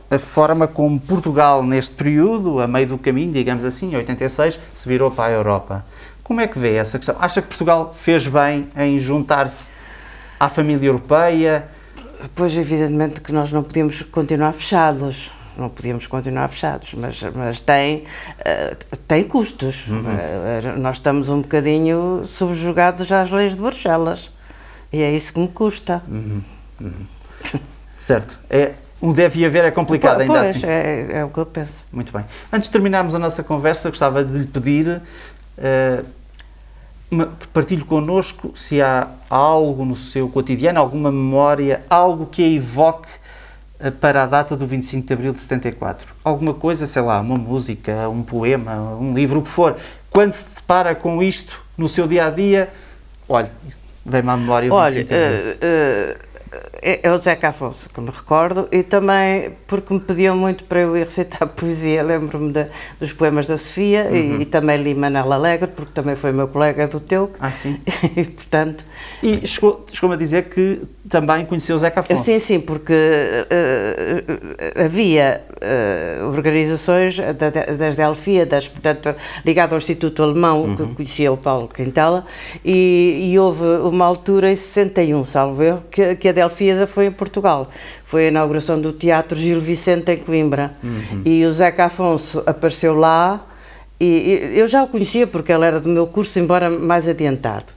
a, 0.10 0.16
a, 0.16 0.20
forma 0.20 0.70
como 0.70 0.98
Portugal, 0.98 1.64
neste 1.64 1.94
período, 1.96 2.62
a 2.62 2.68
meio 2.68 2.88
do 2.88 2.98
caminho, 2.98 3.34
digamos 3.34 3.66
assim, 3.66 3.92
em 3.92 3.98
86, 3.98 4.58
se 4.74 4.88
virou 4.88 5.12
para 5.12 5.34
a 5.34 5.36
Europa. 5.36 5.86
Como 6.24 6.40
é 6.40 6.48
que 6.48 6.58
vê 6.58 6.76
essa 6.76 6.98
questão? 6.98 7.18
Acha 7.20 7.42
que 7.42 7.50
Portugal 7.50 7.94
fez 7.94 8.26
bem 8.26 8.70
em 8.78 8.98
juntar-se 9.00 9.72
à 10.40 10.48
família 10.48 10.88
europeia? 10.88 11.68
Pois, 12.34 12.56
evidentemente 12.56 13.20
que 13.20 13.34
nós 13.34 13.52
não 13.52 13.64
podemos 13.64 14.02
continuar 14.04 14.54
fechados 14.54 15.30
não 15.58 15.70
podíamos 15.70 16.08
continuar 16.08 16.48
fechados, 16.48 16.94
mas, 16.94 17.22
mas 17.36 17.60
tem, 17.60 18.04
uh, 18.40 18.98
tem 19.08 19.24
custos. 19.24 19.88
Uhum. 19.88 20.00
Uh, 20.00 20.80
nós 20.80 20.98
estamos 20.98 21.30
um 21.30 21.42
bocadinho 21.42 22.24
subjugados 22.26 23.12
às 23.12 23.32
leis 23.32 23.52
de 23.52 23.58
Bruxelas 23.58 24.32
e 24.92 25.02
é 25.02 25.12
isso 25.12 25.34
que 25.34 25.40
me 25.40 25.48
custa. 25.48 26.02
Uhum. 26.08 26.42
Uhum. 26.80 27.06
certo. 28.00 28.38
É, 28.50 28.74
o 29.00 29.14
deve 29.14 29.46
haver 29.46 29.66
é 29.66 29.72
complicado 29.72 30.18
pois, 30.18 30.30
ainda 30.30 30.42
pois, 30.42 30.56
assim. 30.58 30.68
É, 30.68 31.08
é 31.20 31.26
o 31.26 31.30
que 31.30 31.40
eu 31.40 31.46
penso. 31.46 31.86
Muito 31.92 32.12
bem. 32.12 32.26
Antes 32.52 32.70
de 32.70 32.74
terminarmos 32.74 33.16
a 33.16 33.20
nossa 33.20 33.44
conversa, 33.44 33.90
gostava 33.90 34.24
de 34.24 34.38
lhe 34.38 34.46
pedir 34.46 35.02
uh, 35.58 36.06
uma, 37.10 37.28
que 37.28 37.48
partilhe 37.48 37.84
connosco 37.84 38.54
se 38.56 38.82
há 38.82 39.08
algo 39.30 39.84
no 39.84 39.98
seu 39.98 40.30
cotidiano, 40.30 40.80
alguma 40.80 41.12
memória, 41.12 41.84
algo 41.90 42.26
que 42.26 42.44
a 42.44 42.48
evoque 42.48 43.10
para 44.00 44.24
a 44.24 44.26
data 44.26 44.56
do 44.56 44.68
25 44.68 45.08
de 45.08 45.14
abril 45.14 45.34
de 45.34 45.42
74. 45.42 46.14
Alguma 46.24 46.54
coisa, 46.54 46.86
sei 46.86 47.02
lá, 47.02 47.20
uma 47.20 47.38
música, 47.38 48.08
um 48.10 48.22
poema, 48.22 48.76
um 49.00 49.14
livro, 49.14 49.40
o 49.40 49.44
que 49.44 49.50
for. 49.50 49.78
Quando 50.12 50.34
se 50.34 50.46
depara 50.56 50.94
com 50.94 51.24
isto 51.24 51.64
no 51.78 51.88
seu 51.88 52.08
dia 52.08 52.26
a 52.28 52.30
dia, 52.30 52.70
olha, 53.28 53.52
vem-me 54.06 54.30
à 54.30 54.38
memória 54.38 54.72
o 54.72 54.76
Olha, 54.76 55.06
é, 56.82 57.08
é 57.08 57.12
o 57.12 57.18
Zeca 57.18 57.50
Afonso, 57.50 57.90
que 57.90 58.02
me 58.02 58.10
recordo, 58.10 58.68
e 58.72 58.84
também 58.84 59.52
porque 59.68 59.94
me 59.94 60.00
pediam 60.00 60.36
muito 60.36 60.66
para 60.66 60.82
eu 60.82 60.98
ir 60.98 61.06
recitar 61.06 61.48
poesia. 61.56 62.04
Lembro-me 62.04 62.52
dos 63.00 63.14
poemas 63.14 63.48
da 63.48 63.58
Sofia 63.58 64.08
uhum. 64.10 64.40
e, 64.40 64.42
e, 64.42 64.46
também 64.46 64.82
li 64.82 64.94
Manela 64.94 65.36
Alegre, 65.36 65.68
porque 65.68 65.94
também 65.94 66.16
foi 66.16 66.32
meu 66.32 66.48
colega 66.48 66.88
do 66.88 67.00
teu. 67.00 67.32
Ah, 67.40 67.52
sim. 67.52 67.80
e, 68.16 68.26
portanto... 68.26 68.84
E 69.24 69.48
chegou-me 69.48 69.82
chegou 69.92 70.12
a 70.12 70.16
dizer 70.16 70.50
que 70.50 70.82
também 71.10 71.46
conheceu 71.46 71.76
o 71.76 71.80
Zeca 71.80 72.00
Afonso. 72.00 72.24
Sim, 72.24 72.40
sim, 72.40 72.60
porque 72.60 72.94
uh, 72.94 74.84
havia 74.84 75.42
uh, 75.52 76.26
organizações 76.26 77.18
das 77.78 77.96
Delfíadas, 77.96 78.68
portanto, 78.68 79.14
ligado 79.46 79.74
ao 79.74 79.78
Instituto 79.78 80.24
Alemão, 80.24 80.64
uhum. 80.64 80.76
que 80.76 80.96
conhecia 80.96 81.32
o 81.32 81.38
Paulo 81.38 81.68
Quintela, 81.68 82.26
e, 82.64 83.32
e, 83.32 83.40
houve 83.40 83.66
uma 83.84 84.06
altura 84.06 84.52
em 84.52 84.56
61, 84.56 85.26
salvo 85.26 85.62
eu, 85.62 85.84
que, 85.92 86.16
que 86.16 86.30
a 86.30 86.32
Delfíada 86.42 86.88
foi 86.88 87.06
em 87.06 87.12
Portugal. 87.12 87.70
Foi 88.04 88.26
a 88.26 88.28
inauguração 88.30 88.80
do 88.82 88.92
Teatro 88.92 89.38
Gil 89.38 89.60
Vicente 89.60 90.12
em 90.12 90.18
Coimbra. 90.18 90.72
Uhum. 90.84 91.22
E 91.24 91.46
o 91.46 91.54
Zeca 91.54 91.86
Afonso 91.86 92.42
apareceu 92.46 92.96
lá, 92.96 93.46
e, 94.00 94.52
e 94.56 94.60
eu 94.60 94.68
já 94.68 94.84
o 94.84 94.88
conhecia 94.88 95.28
porque 95.28 95.52
ele 95.52 95.66
era 95.66 95.80
do 95.80 95.88
meu 95.88 96.08
curso, 96.08 96.40
embora 96.40 96.70
mais 96.70 97.08
adiantado. 97.08 97.68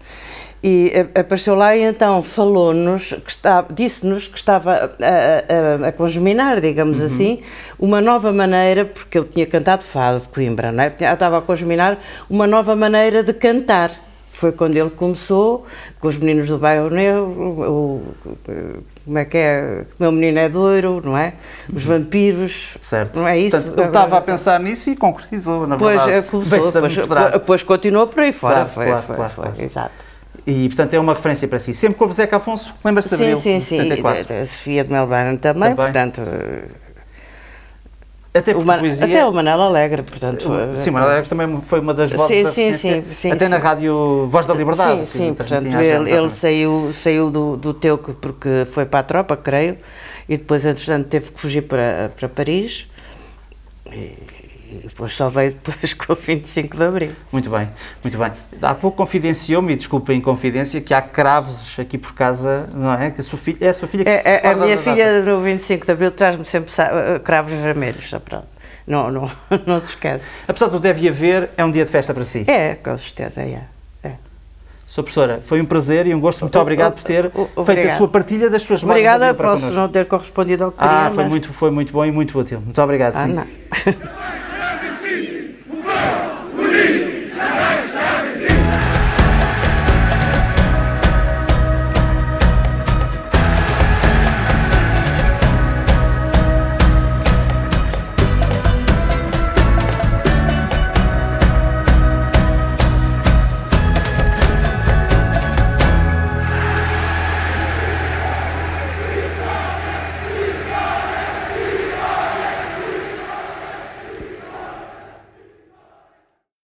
E 0.67 0.91
apareceu 1.15 1.55
lá 1.55 1.77
e 1.77 1.83
então 1.83 2.23
falou-nos, 2.23 3.15
disse-nos 3.69 4.27
que 4.27 4.39
estava 4.39 4.73
a, 4.73 5.85
a, 5.85 5.89
a 5.89 5.93
congeminar, 5.93 6.59
digamos 6.59 7.01
uhum. 7.01 7.07
assim, 7.07 7.43
uma 7.79 8.01
nova 8.01 8.33
maneira, 8.33 8.87
porque 8.87 9.19
ele 9.19 9.29
tinha 9.31 9.45
cantado 9.45 9.85
fado 9.85 10.21
de 10.21 10.29
Coimbra, 10.29 10.73
não 10.73 10.85
é? 10.85 10.95
Estava 11.13 11.37
a 11.37 11.43
congeminar 11.43 11.99
uma 12.31 12.47
nova 12.47 12.75
maneira 12.75 13.23
de 13.23 13.35
cantar. 13.35 13.91
Foi 14.35 14.51
quando 14.51 14.75
ele 14.75 14.91
começou, 14.91 15.65
com 16.01 16.09
os 16.09 16.19
meninos 16.19 16.49
do 16.49 16.59
bairro 16.59 16.91
Negro, 16.91 17.23
o, 17.23 18.03
como 19.05 19.17
é 19.17 19.25
que 19.25 19.39
é? 19.39 19.85
O 19.99 20.03
meu 20.03 20.11
menino 20.11 20.41
é 20.41 20.49
doiro, 20.49 21.01
não 21.05 21.17
é? 21.17 21.35
Os 21.73 21.89
uhum. 21.89 22.01
vampiros. 22.01 22.77
Certo. 22.83 23.17
Não 23.17 23.29
é 23.29 23.39
isso? 23.39 23.57
Portanto, 23.57 23.79
ele 23.79 23.87
estava 23.87 24.19
a 24.19 24.21
pensar 24.21 24.59
nisso 24.59 24.91
e 24.91 24.97
concretizou, 24.97 25.69
na 25.69 25.77
pois, 25.77 26.03
verdade. 26.05 26.27
Começou, 26.27 26.73
depois, 26.73 27.33
depois 27.33 27.63
continuou 27.63 28.09
por 28.09 28.21
aí 28.25 28.33
fora. 28.33 28.55
Claro, 28.55 28.69
foi, 28.71 28.87
claro, 28.87 29.03
foi, 29.03 29.17
claro, 29.17 29.33
foi, 29.33 29.53
foi, 29.53 29.65
exato. 29.65 29.95
E, 30.45 30.67
portanto, 30.67 30.95
é 30.95 30.99
uma 30.99 31.15
referência 31.15 31.47
para 31.47 31.61
si. 31.61 31.73
Sempre 31.73 31.97
que 31.97 32.03
houve 32.03 32.17
Zeca 32.17 32.37
Afonso, 32.37 32.75
lembra-se 32.85 33.11
de 33.11 33.17
Sim, 33.17 33.37
sim, 33.37 33.61
sim. 33.61 33.89
A 33.93 34.45
Sofia 34.45 34.83
de 34.83 34.91
Melbourne 34.91 35.39
também, 35.39 35.77
também. 35.77 35.77
portanto... 35.77 36.23
Até, 38.37 38.57
o 38.57 38.67
Man, 38.67 38.81
poesia, 38.81 39.07
até 39.07 39.25
o 39.25 39.33
Manel 39.33 39.63
Alegre, 39.63 40.03
portanto. 40.03 40.43
Foi, 40.43 40.77
sim, 40.77 40.91
o 40.91 40.93
Manel 40.93 41.09
Alegre 41.09 41.29
também 41.29 41.61
foi 41.61 41.79
uma 41.79 41.95
das 41.95 42.11
vozes 42.11 42.37
sim, 42.37 42.43
da 42.43 42.51
sim, 42.51 42.73
sim, 42.73 43.05
sim, 43.13 43.31
Até 43.31 43.45
sim. 43.45 43.51
na 43.51 43.59
rádio 43.59 44.27
Voz 44.29 44.45
da 44.45 44.53
Liberdade. 44.53 45.07
Sim, 45.07 45.19
sim, 45.19 45.35
portanto, 45.35 45.67
ele, 45.67 46.11
ele 46.11 46.29
saiu, 46.29 46.91
saiu 46.93 47.31
do, 47.31 47.57
do 47.57 47.73
Teuco 47.73 48.13
porque 48.15 48.67
foi 48.69 48.85
para 48.87 48.99
a 48.99 49.03
tropa, 49.05 49.37
creio, 49.37 49.79
e 50.29 50.37
depois, 50.37 50.67
entretanto, 50.67 51.07
teve 51.07 51.31
que 51.31 51.41
fugir 51.41 51.63
para, 51.63 52.11
para 52.19 52.29
Paris. 52.29 52.89
E, 53.87 54.15
e 54.83 54.89
depois 54.89 55.13
só 55.15 55.29
veio 55.29 55.53
depois 55.53 55.93
com 55.95 56.13
o 56.13 56.17
25 56.17 56.77
de 56.77 56.83
Abril. 56.83 57.13
Muito 57.31 57.51
bem, 57.51 57.69
muito 58.03 58.19
bem. 58.19 58.33
Há 58.61 58.75
pouco 58.75 58.97
confidenciou-me, 58.97 59.77
desculpa 59.77 60.13
a 60.13 60.15
inconfidência, 60.15 60.81
que 60.81 60.93
há 60.93 61.03
cravos 61.03 61.79
aqui 61.79 61.99
por 61.99 62.15
casa, 62.15 62.69
não 62.75 62.93
é? 62.93 63.11
Que 63.11 63.21
a 63.21 63.25
sua 63.25 63.39
filha, 63.39 63.59
é 63.61 63.69
a 63.69 63.75
sua 63.75 63.89
filha 63.89 64.05
que 64.05 64.11
é, 64.11 64.41
é 64.45 64.49
A 64.49 64.57
minha 64.57 64.79
filha 64.79 65.23
no 65.23 65.41
25 65.41 65.87
de 65.87 65.93
Abril 65.93 66.11
traz-me 66.11 66.45
sempre 66.45 66.73
eh, 66.79 67.19
cravos 67.19 67.53
vermelhos, 67.53 68.09
só 68.09 68.19
pronto. 68.19 68.47
Não, 68.87 69.11
não, 69.11 69.31
não 69.67 69.79
se 69.79 69.91
esquece. 69.91 70.27
Apesar 70.47 70.69
do 70.69 70.79
deve 70.79 71.09
haver, 71.09 71.51
é 71.57 71.65
um 71.65 71.71
dia 71.71 71.85
de 71.85 71.91
festa 71.91 72.13
para 72.13 72.25
si? 72.25 72.45
É, 72.47 72.75
com 72.75 72.97
certeza, 72.97 73.43
é. 73.43 73.65
é. 74.03 74.15
Sra. 74.87 75.03
Professora, 75.03 75.43
foi 75.45 75.61
um 75.61 75.65
prazer 75.65 76.07
e 76.07 76.15
um 76.15 76.21
gosto. 76.21 76.43
Muito 76.43 76.59
obrigado 76.59 76.95
por 76.95 77.03
ter 77.03 77.27
Obrigado. 77.27 77.65
feito 77.67 77.87
a 77.89 77.97
sua 77.97 78.09
partilha 78.09 78.51
das 78.51 78.63
suas 78.63 78.83
Obrigada, 78.83 79.33
posso 79.35 79.73
não 79.73 79.89
ter 79.89 80.05
correspondido 80.05 80.65
ao 80.65 80.73
que 80.73 80.79
queria. 80.79 80.93
Ah, 80.93 81.11
foi, 81.11 81.25
mas... 81.25 81.31
muito, 81.31 81.53
foi 81.53 81.71
muito 81.71 81.93
bom 81.93 82.05
e 82.05 82.13
muito 82.13 82.39
útil. 82.39 82.61
Muito 82.61 82.81
obrigado. 82.81 83.17
Ah, 83.17 83.27
sim. 83.27 83.33
não. 83.33 83.47